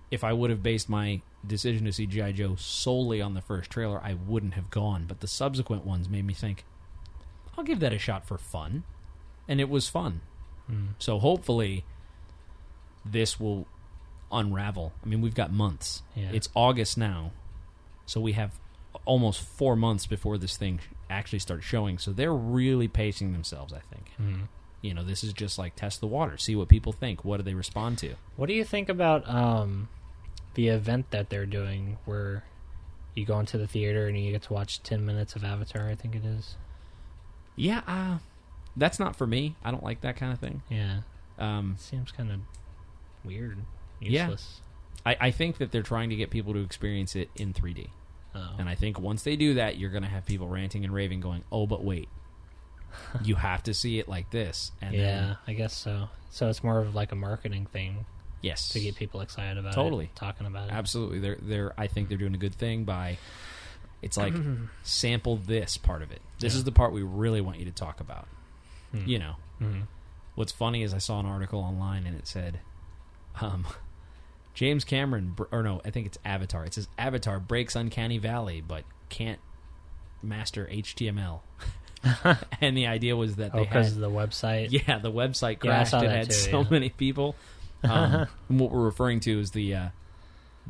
if 0.10 0.24
I 0.24 0.34
would 0.34 0.50
have 0.50 0.64
based 0.64 0.90
my 0.90 1.22
decision 1.46 1.86
to 1.86 1.94
see 1.94 2.06
G.I. 2.08 2.32
Joe 2.34 2.56
solely 2.56 3.22
on 3.22 3.34
the 3.34 3.42
first 3.42 3.70
trailer, 3.70 4.00
I 4.04 4.14
wouldn't 4.14 4.56
have 4.56 4.70
gone. 4.70 5.06
But 5.08 5.20
the 5.20 5.28
subsequent 5.28 5.86
ones 5.86 6.10
made 6.10 6.26
me 6.26 6.34
think, 6.34 6.66
I'll 7.58 7.64
give 7.64 7.80
that 7.80 7.94
a 7.94 8.00
shot 8.00 8.26
for 8.28 8.38
fun. 8.38 8.84
And 9.48 9.60
it 9.60 9.70
was 9.70 9.88
fun. 9.90 10.22
mm. 10.70 10.90
So 11.00 11.20
hopefully, 11.20 11.84
this 13.06 13.40
will 13.40 13.68
unravel. 14.32 14.94
I 15.04 15.08
mean, 15.08 15.22
we've 15.22 15.36
got 15.36 15.52
months. 15.52 16.04
Yeah. 16.16 16.30
It's 16.32 16.50
August 16.56 16.98
now, 16.98 17.32
so 18.06 18.22
we 18.22 18.34
have 18.34 18.52
almost 19.06 19.42
four 19.42 19.76
months 19.76 20.06
before 20.06 20.38
this 20.38 20.58
thing 20.58 20.80
actually 21.10 21.40
starts 21.40 21.66
showing. 21.66 21.98
So 21.98 22.12
they're 22.12 22.34
really 22.34 22.88
pacing 22.88 23.32
themselves. 23.34 23.74
I 23.74 23.80
think. 23.94 24.12
Mhm. 24.22 24.48
You 24.82 24.94
know, 24.96 25.04
this 25.04 25.24
is 25.24 25.32
just 25.34 25.60
like 25.60 25.76
test 25.76 26.00
the 26.02 26.08
water, 26.08 26.38
see 26.38 26.56
what 26.56 26.68
people 26.68 26.92
think. 26.92 27.24
What 27.24 27.38
do 27.38 27.44
they 27.44 27.54
respond 27.54 28.00
to? 28.00 28.16
What 28.36 28.48
do 28.48 28.54
you 28.54 28.64
think 28.64 28.90
about 28.90 29.28
um, 29.30 29.90
the 30.56 30.70
event 30.70 31.12
that 31.12 31.30
they're 31.30 31.46
doing, 31.46 31.98
where 32.06 32.44
you 33.16 33.26
go 33.26 33.40
into 33.40 33.58
the 33.60 33.68
theater 33.68 34.08
and 34.08 34.18
you 34.20 34.32
get 34.32 34.42
to 34.44 34.54
watch 34.54 34.82
ten 34.82 35.06
minutes 35.06 35.36
of 35.36 35.44
Avatar? 35.44 35.88
I 35.88 35.96
think 35.96 36.16
it 36.16 36.26
is. 36.26 36.56
Yeah, 37.56 37.82
uh, 37.88 38.18
that's 38.76 39.00
not 39.00 39.16
for 39.16 39.28
me. 39.28 39.56
I 39.64 39.70
don't 39.72 39.84
like 39.84 40.02
that 40.02 40.16
kind 40.16 40.32
of 40.34 40.40
thing. 40.40 40.64
Yeah, 40.70 41.02
Um, 41.38 41.76
seems 41.78 42.12
kind 42.12 42.32
of 42.32 42.40
weird, 43.24 43.60
Yeah. 44.00 44.24
useless. 44.24 44.62
I, 45.06 45.18
I 45.20 45.32
think 45.32 45.58
that 45.58 45.72
they're 45.72 45.84
trying 45.84 46.10
to 46.10 46.16
get 46.16 46.30
people 46.32 46.54
to 46.54 46.60
experience 46.62 47.16
it 47.16 47.30
in 47.36 47.54
3D. 47.54 47.90
Oh. 48.34 48.56
And 48.58 48.70
I 48.70 48.76
think 48.76 49.00
once 49.00 49.24
they 49.24 49.36
do 49.36 49.56
that, 49.56 49.78
you're 49.78 49.90
going 49.90 50.04
to 50.04 50.10
have 50.10 50.26
people 50.26 50.48
ranting 50.48 50.84
and 50.86 50.94
raving, 50.94 51.20
going, 51.20 51.44
"Oh, 51.52 51.68
but 51.68 51.84
wait, 51.84 52.08
you 53.24 53.36
have 53.36 53.64
to 53.64 53.74
see 53.74 54.00
it 54.00 54.08
like 54.08 54.30
this." 54.32 54.72
And 54.82 54.96
yeah, 54.96 55.02
then, 55.02 55.38
I 55.48 55.54
guess 55.54 55.76
so. 55.76 56.10
So 56.30 56.50
it's 56.50 56.64
more 56.64 56.80
of 56.80 56.96
like 56.96 57.12
a 57.12 57.16
marketing 57.16 57.66
thing 57.66 58.06
yes, 58.42 58.70
to 58.70 58.80
get 58.80 58.96
people 58.96 59.20
excited 59.22 59.58
about 59.58 59.74
Totally. 59.74 60.06
it, 60.06 60.16
talking 60.16 60.48
about 60.48 60.70
it. 60.70 60.74
absolutely. 60.74 61.20
They're 61.20 61.38
they're. 61.42 61.74
I 61.78 61.88
think 61.88 62.08
they're 62.10 62.18
doing 62.18 62.36
a 62.36 62.40
good 62.40 62.56
thing 62.56 62.86
by. 62.86 63.18
It's 64.02 64.18
like 64.18 64.34
sample 64.84 65.36
this 65.36 65.78
part 65.78 66.02
of 66.02 66.12
it. 66.12 66.22
This 66.40 66.54
Yeah. 66.54 66.60
is 66.60 66.64
the 66.64 66.72
part 66.72 66.92
we 66.94 67.04
really 67.04 67.42
want 67.42 67.60
you 67.60 67.66
to 67.66 67.72
talk 67.72 68.00
about. 68.00 68.28
Hmm. 68.92 69.06
You 69.06 69.20
know, 69.20 69.36
Mhm. 69.62 69.84
what's 70.36 70.52
funny 70.52 70.82
is 70.84 70.94
I 70.94 70.98
saw 70.98 71.20
an 71.20 71.26
article 71.28 71.60
online 71.60 72.06
and 72.08 72.18
it 72.18 72.28
said, 72.28 72.62
um, 73.42 73.66
James 74.54 74.84
Cameron, 74.84 75.36
or 75.52 75.64
no, 75.64 75.82
I 75.86 75.92
think 75.92 76.08
it's 76.08 76.18
Avatar. 76.26 76.66
It 76.66 76.74
says 76.74 76.88
Avatar 76.98 77.40
breaks 77.40 77.76
Uncanny 77.76 78.18
Valley, 78.18 78.62
but 78.66 78.84
can't 79.10 79.40
master 80.22 80.68
HTML. 80.72 81.40
and 82.62 82.76
the 82.76 82.88
idea 82.88 83.16
was 83.16 83.36
that 83.36 83.52
Oh, 83.54 83.60
they 83.60 83.64
because 83.64 83.88
had, 83.88 83.96
of 83.96 84.00
the 84.02 84.10
website. 84.10 84.68
yeah, 84.72 84.98
the 85.00 85.12
website 85.12 85.60
crashed. 85.60 85.92
saw 85.92 86.02
it 86.02 86.10
had 86.10 86.26
too, 86.28 86.34
so 86.36 86.62
yeah. 86.62 86.68
many 86.70 86.90
people. 86.90 87.36
Um, 87.84 88.28
and 88.50 88.60
what 88.60 88.72
we're 88.72 88.84
referring 88.84 89.20
to 89.22 89.40
is 89.40 89.52
the 89.52 89.76
uh, 89.76 89.88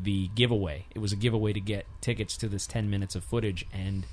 the 0.01 0.29
giveaway. 0.35 0.85
It 0.93 0.99
was 0.99 1.11
a 1.11 1.15
giveaway 1.15 1.53
to 1.53 1.59
get 1.59 1.85
tickets 2.01 2.37
to 2.37 2.49
this 2.49 2.67
ten 2.67 2.89
minutes 2.89 3.15
of 3.15 3.23
footage, 3.23 3.65
and 3.73 4.05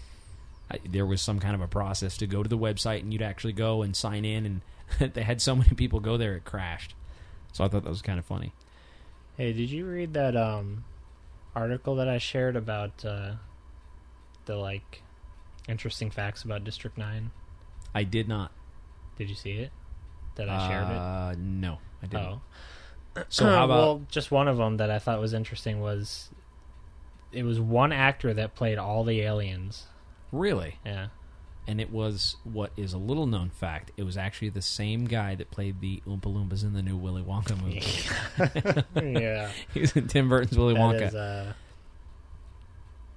I, 0.70 0.78
there 0.88 1.06
was 1.06 1.20
some 1.20 1.40
kind 1.40 1.54
of 1.54 1.60
a 1.60 1.68
process 1.68 2.16
to 2.18 2.26
go 2.26 2.42
to 2.42 2.48
the 2.48 2.58
website, 2.58 3.00
and 3.00 3.12
you'd 3.12 3.22
actually 3.22 3.52
go 3.52 3.82
and 3.82 3.94
sign 3.96 4.24
in, 4.24 4.62
and 5.00 5.12
they 5.14 5.22
had 5.22 5.40
so 5.42 5.54
many 5.56 5.70
people 5.74 6.00
go 6.00 6.16
there, 6.16 6.36
it 6.36 6.44
crashed. 6.44 6.94
So 7.52 7.64
I 7.64 7.68
thought 7.68 7.82
that 7.84 7.90
was 7.90 8.02
kind 8.02 8.18
of 8.18 8.24
funny. 8.26 8.52
Hey, 9.38 9.52
did 9.52 9.70
you 9.70 9.86
read 9.86 10.14
that 10.14 10.36
um 10.36 10.84
article 11.54 11.94
that 11.94 12.08
I 12.08 12.18
shared 12.18 12.56
about 12.56 13.04
uh 13.04 13.34
the 14.46 14.56
like 14.56 15.02
interesting 15.68 16.10
facts 16.10 16.42
about 16.42 16.64
District 16.64 16.98
9? 16.98 17.30
I 17.94 18.02
did 18.02 18.26
not. 18.26 18.50
Did 19.16 19.30
you 19.30 19.36
see 19.36 19.52
it? 19.52 19.70
That 20.34 20.48
I 20.48 20.68
shared 20.68 20.88
it? 20.88 20.96
Uh, 20.96 21.34
no, 21.38 21.78
I 22.02 22.06
didn't. 22.06 22.26
Oh. 22.26 22.40
So 23.28 23.44
how 23.48 23.64
about 23.64 23.76
well, 23.76 24.02
just 24.08 24.30
one 24.30 24.48
of 24.48 24.58
them 24.58 24.76
that 24.76 24.90
I 24.90 24.98
thought 24.98 25.20
was 25.20 25.32
interesting 25.32 25.80
was 25.80 26.30
it 27.32 27.44
was 27.44 27.60
one 27.60 27.92
actor 27.92 28.34
that 28.34 28.54
played 28.54 28.78
all 28.78 29.04
the 29.04 29.20
aliens. 29.20 29.86
really? 30.32 30.78
Yeah. 30.84 31.08
And 31.68 31.80
it 31.82 31.92
was 31.92 32.36
what 32.44 32.72
is 32.78 32.94
a 32.94 32.98
little 32.98 33.26
known 33.26 33.50
fact. 33.50 33.92
It 33.98 34.02
was 34.04 34.16
actually 34.16 34.48
the 34.48 34.62
same 34.62 35.04
guy 35.04 35.34
that 35.34 35.50
played 35.50 35.80
the 35.82 36.02
Oompa 36.08 36.22
Loompas 36.22 36.64
in 36.64 36.72
the 36.72 36.80
new 36.82 36.96
Willy 36.96 37.22
Wonka 37.22 37.60
movie. 37.62 39.12
yeah. 39.20 39.50
he 39.74 39.80
was 39.82 39.94
in 39.94 40.08
Tim 40.08 40.30
Burton's 40.30 40.56
Willy 40.56 40.72
That 40.74 40.80
Wonka. 40.80 41.08
is, 41.08 41.14
uh, 41.14 41.52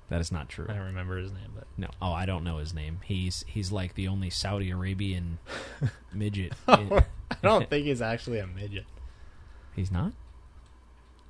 that 0.10 0.20
is 0.20 0.34
not 0.34 0.50
true. 0.50 0.66
I 0.68 0.74
don't 0.74 0.88
remember 0.88 1.16
his 1.18 1.32
name, 1.32 1.52
but 1.56 1.66
No. 1.78 1.88
Oh, 2.02 2.12
I 2.12 2.26
don't 2.26 2.44
know 2.44 2.58
his 2.58 2.74
name. 2.74 3.00
He's 3.06 3.46
he's 3.48 3.72
like 3.72 3.96
the 3.96 4.10
only 4.10 4.30
Saudi 4.30 4.70
Arabian 4.70 5.40
midget. 6.14 6.52
I 6.68 7.06
don't 7.42 7.70
think 7.70 7.86
he's 7.86 8.02
actually 8.02 8.40
a 8.40 8.48
midget. 8.48 8.86
he's 9.78 9.92
not. 9.92 10.12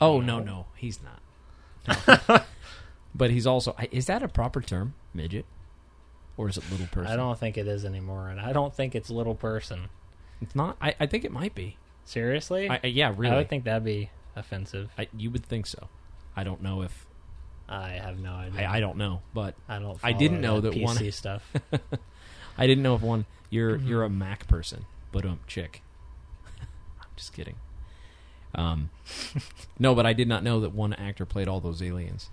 Oh 0.01 0.19
no, 0.19 0.39
No. 0.39 0.43
no, 0.43 0.65
he's 0.75 0.99
not. 1.03 1.21
No. 2.27 2.39
but 3.13 3.29
he's 3.29 3.45
also 3.45 3.75
is 3.91 4.07
that 4.07 4.23
a 4.23 4.27
proper 4.27 4.61
term, 4.61 4.95
midget, 5.13 5.45
or 6.41 6.49
is 6.49 6.57
it 6.57 6.63
little 6.71 6.87
person? 6.87 7.11
I 7.11 7.15
don't 7.15 7.37
think 7.37 7.57
it 7.57 7.67
is 7.67 7.85
anymore, 7.85 8.29
and 8.29 8.39
I 8.41 8.51
don't 8.51 8.73
think 8.73 8.95
it's 8.95 9.09
little 9.11 9.35
person. 9.35 9.89
It's 10.41 10.55
not. 10.55 10.75
I, 10.81 10.95
I 10.99 11.05
think 11.05 11.23
it 11.23 11.31
might 11.31 11.53
be. 11.53 11.77
Seriously? 12.03 12.67
I, 12.69 12.79
I- 12.83 12.87
yeah, 12.87 13.13
really. 13.15 13.33
I 13.35 13.37
would 13.37 13.49
think 13.49 13.63
that'd 13.65 13.83
be 13.83 14.09
offensive. 14.35 14.89
I, 14.97 15.07
you 15.15 15.29
would 15.29 15.45
think 15.45 15.67
so. 15.67 15.87
I 16.35 16.43
don't 16.43 16.61
know 16.63 16.81
if 16.81 17.05
I 17.69 17.89
have 17.91 18.17
no 18.19 18.33
idea. 18.33 18.67
I, 18.67 18.77
I 18.77 18.79
don't 18.79 18.97
know, 18.97 19.21
but 19.33 19.53
I 19.69 19.77
don't. 19.79 19.99
I 20.03 20.13
didn't 20.13 20.41
follow 20.41 20.55
know 20.55 20.61
that 20.61 20.73
PC 20.73 20.83
one- 20.83 21.11
stuff. 21.11 21.53
I 22.57 22.65
didn't 22.67 22.83
know 22.83 22.95
if 22.95 23.01
one 23.01 23.25
you're 23.51 23.77
Mhm. 23.77 23.87
you're 23.87 24.03
a 24.03 24.09
Mac 24.09 24.47
person, 24.47 24.85
but 25.11 25.25
um 25.25 25.39
chick. 25.47 25.81
I'm 26.99 27.07
just 27.15 27.33
kidding. 27.33 27.55
Um, 28.55 28.89
no, 29.79 29.95
but 29.95 30.05
I 30.05 30.11
did 30.13 30.27
not 30.27 30.43
know 30.43 30.59
that 30.61 30.73
one 30.73 30.91
actor 30.93 31.25
played 31.25 31.47
all 31.47 31.61
those 31.61 31.81
aliens. 31.81 32.29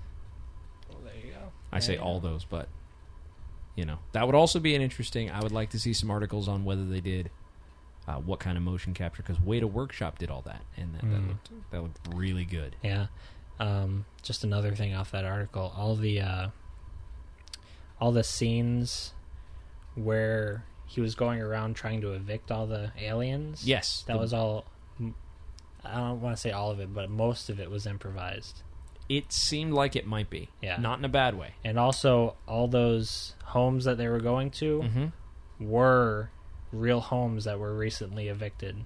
Well, 0.89 0.99
there 1.05 1.15
you 1.25 1.31
go. 1.33 1.53
I 1.71 1.79
say 1.79 1.97
all 1.97 2.19
those, 2.19 2.45
but 2.45 2.69
you 3.79 3.85
know 3.85 3.99
that 4.13 4.27
would 4.27 4.35
also 4.35 4.59
be 4.59 4.75
an 4.75 4.83
interesting. 4.83 5.31
I 5.31 5.41
would 5.41 5.53
like 5.53 5.71
to 5.71 5.79
see 5.79 5.93
some 5.93 6.11
articles 6.11 6.49
on 6.49 6.65
whether 6.65 6.85
they 6.85 7.01
did 7.01 7.31
uh, 8.09 8.15
what 8.17 8.41
kind 8.41 8.57
of 8.57 8.65
motion 8.65 8.93
capture 8.93 9.23
because 9.23 9.39
Weta 9.39 9.71
Workshop 9.71 10.19
did 10.19 10.31
all 10.31 10.43
that, 10.43 10.63
and 10.77 10.95
that, 10.95 11.03
that 11.03 11.21
Mm. 11.21 11.29
looked 11.29 11.51
that 11.71 11.83
looked 11.83 11.99
really 12.15 12.45
good. 12.45 12.75
Yeah. 12.83 13.07
Um, 13.61 14.05
just 14.23 14.43
another 14.45 14.75
thing 14.75 14.95
off 14.95 15.11
that 15.13 15.25
article. 15.25 15.73
All 15.77 15.95
the 15.95 16.21
uh, 16.21 16.49
all 18.01 18.11
the 18.13 18.25
scenes 18.25 19.13
where 19.95 20.65
he 20.87 21.01
was 21.01 21.15
going 21.15 21.41
around 21.41 21.75
trying 21.75 22.01
to 22.01 22.13
evict 22.15 22.51
all 22.51 22.67
the 22.67 22.91
aliens. 23.01 23.65
Yes, 23.67 24.03
that 24.07 24.15
the- 24.15 24.19
was 24.19 24.33
all. 24.33 24.65
I 25.85 25.95
don't 25.95 26.21
want 26.21 26.35
to 26.37 26.41
say 26.41 26.51
all 26.51 26.71
of 26.73 26.81
it, 26.81 26.93
but 26.93 27.09
most 27.11 27.49
of 27.49 27.61
it 27.61 27.71
was 27.71 27.87
improvised. 27.87 28.63
It 29.09 29.33
seemed 29.33 29.73
like 29.73 29.97
it 29.97 30.07
might 30.07 30.29
be. 30.29 30.49
Yeah. 30.63 30.77
not 30.79 30.99
in 30.99 31.05
a 31.05 31.09
bad 31.09 31.35
way. 31.39 31.55
And 31.65 31.79
also, 31.79 32.37
all 32.47 32.69
those 32.69 33.35
homes 33.45 33.85
that 33.85 33.97
they 33.97 34.09
were 34.09 34.21
going 34.21 34.51
to 34.53 34.81
Mm-hmm. 34.81 35.07
were 35.71 36.31
real 36.73 37.01
homes 37.01 37.45
that 37.45 37.59
were 37.59 37.75
recently 37.75 38.29
evicted. 38.29 38.77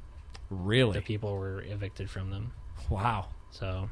Really? 0.51 0.93
The 0.93 1.03
people 1.03 1.37
were 1.37 1.61
evicted 1.63 2.09
from 2.11 2.31
them. 2.31 2.53
Wow. 2.89 3.27
So 3.51 3.89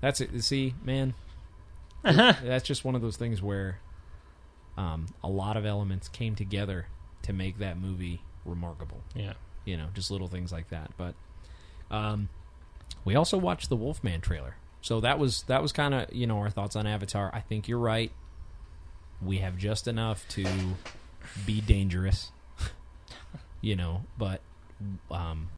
That's 0.00 0.20
it. 0.20 0.42
See, 0.42 0.74
man, 0.82 1.14
that's 2.02 2.64
just 2.66 2.84
one 2.84 2.94
of 2.94 3.02
those 3.02 3.16
things 3.16 3.42
where 3.42 3.80
um, 4.76 5.06
a 5.22 5.28
lot 5.28 5.56
of 5.56 5.66
elements 5.66 6.08
came 6.08 6.34
together 6.34 6.86
to 7.22 7.32
make 7.34 7.58
that 7.58 7.76
movie 7.78 8.22
remarkable. 8.46 9.02
yeah, 9.14 9.34
You 9.66 9.76
know, 9.76 9.88
just 9.92 10.10
little 10.10 10.28
things 10.28 10.50
like 10.52 10.70
that. 10.70 10.92
But 10.96 11.14
um, 11.90 12.30
we 13.04 13.14
also 13.14 13.36
watched 13.36 13.68
the 13.68 13.76
Wolfman 13.76 14.20
trailer, 14.22 14.56
so 14.82 15.00
that 15.00 15.18
was 15.18 15.42
that 15.44 15.62
was 15.62 15.72
kind 15.72 15.94
of 15.94 16.12
you 16.12 16.26
know 16.26 16.38
our 16.38 16.50
thoughts 16.50 16.76
on 16.76 16.86
Avatar. 16.86 17.30
I 17.32 17.40
think 17.40 17.68
you're 17.68 17.78
right. 17.78 18.12
We 19.22 19.38
have 19.38 19.58
just 19.58 19.86
enough 19.86 20.26
to 20.30 20.46
be 21.44 21.60
dangerous, 21.60 22.32
you 23.60 23.76
know, 23.76 24.04
but 24.16 24.40
um, 25.10 25.48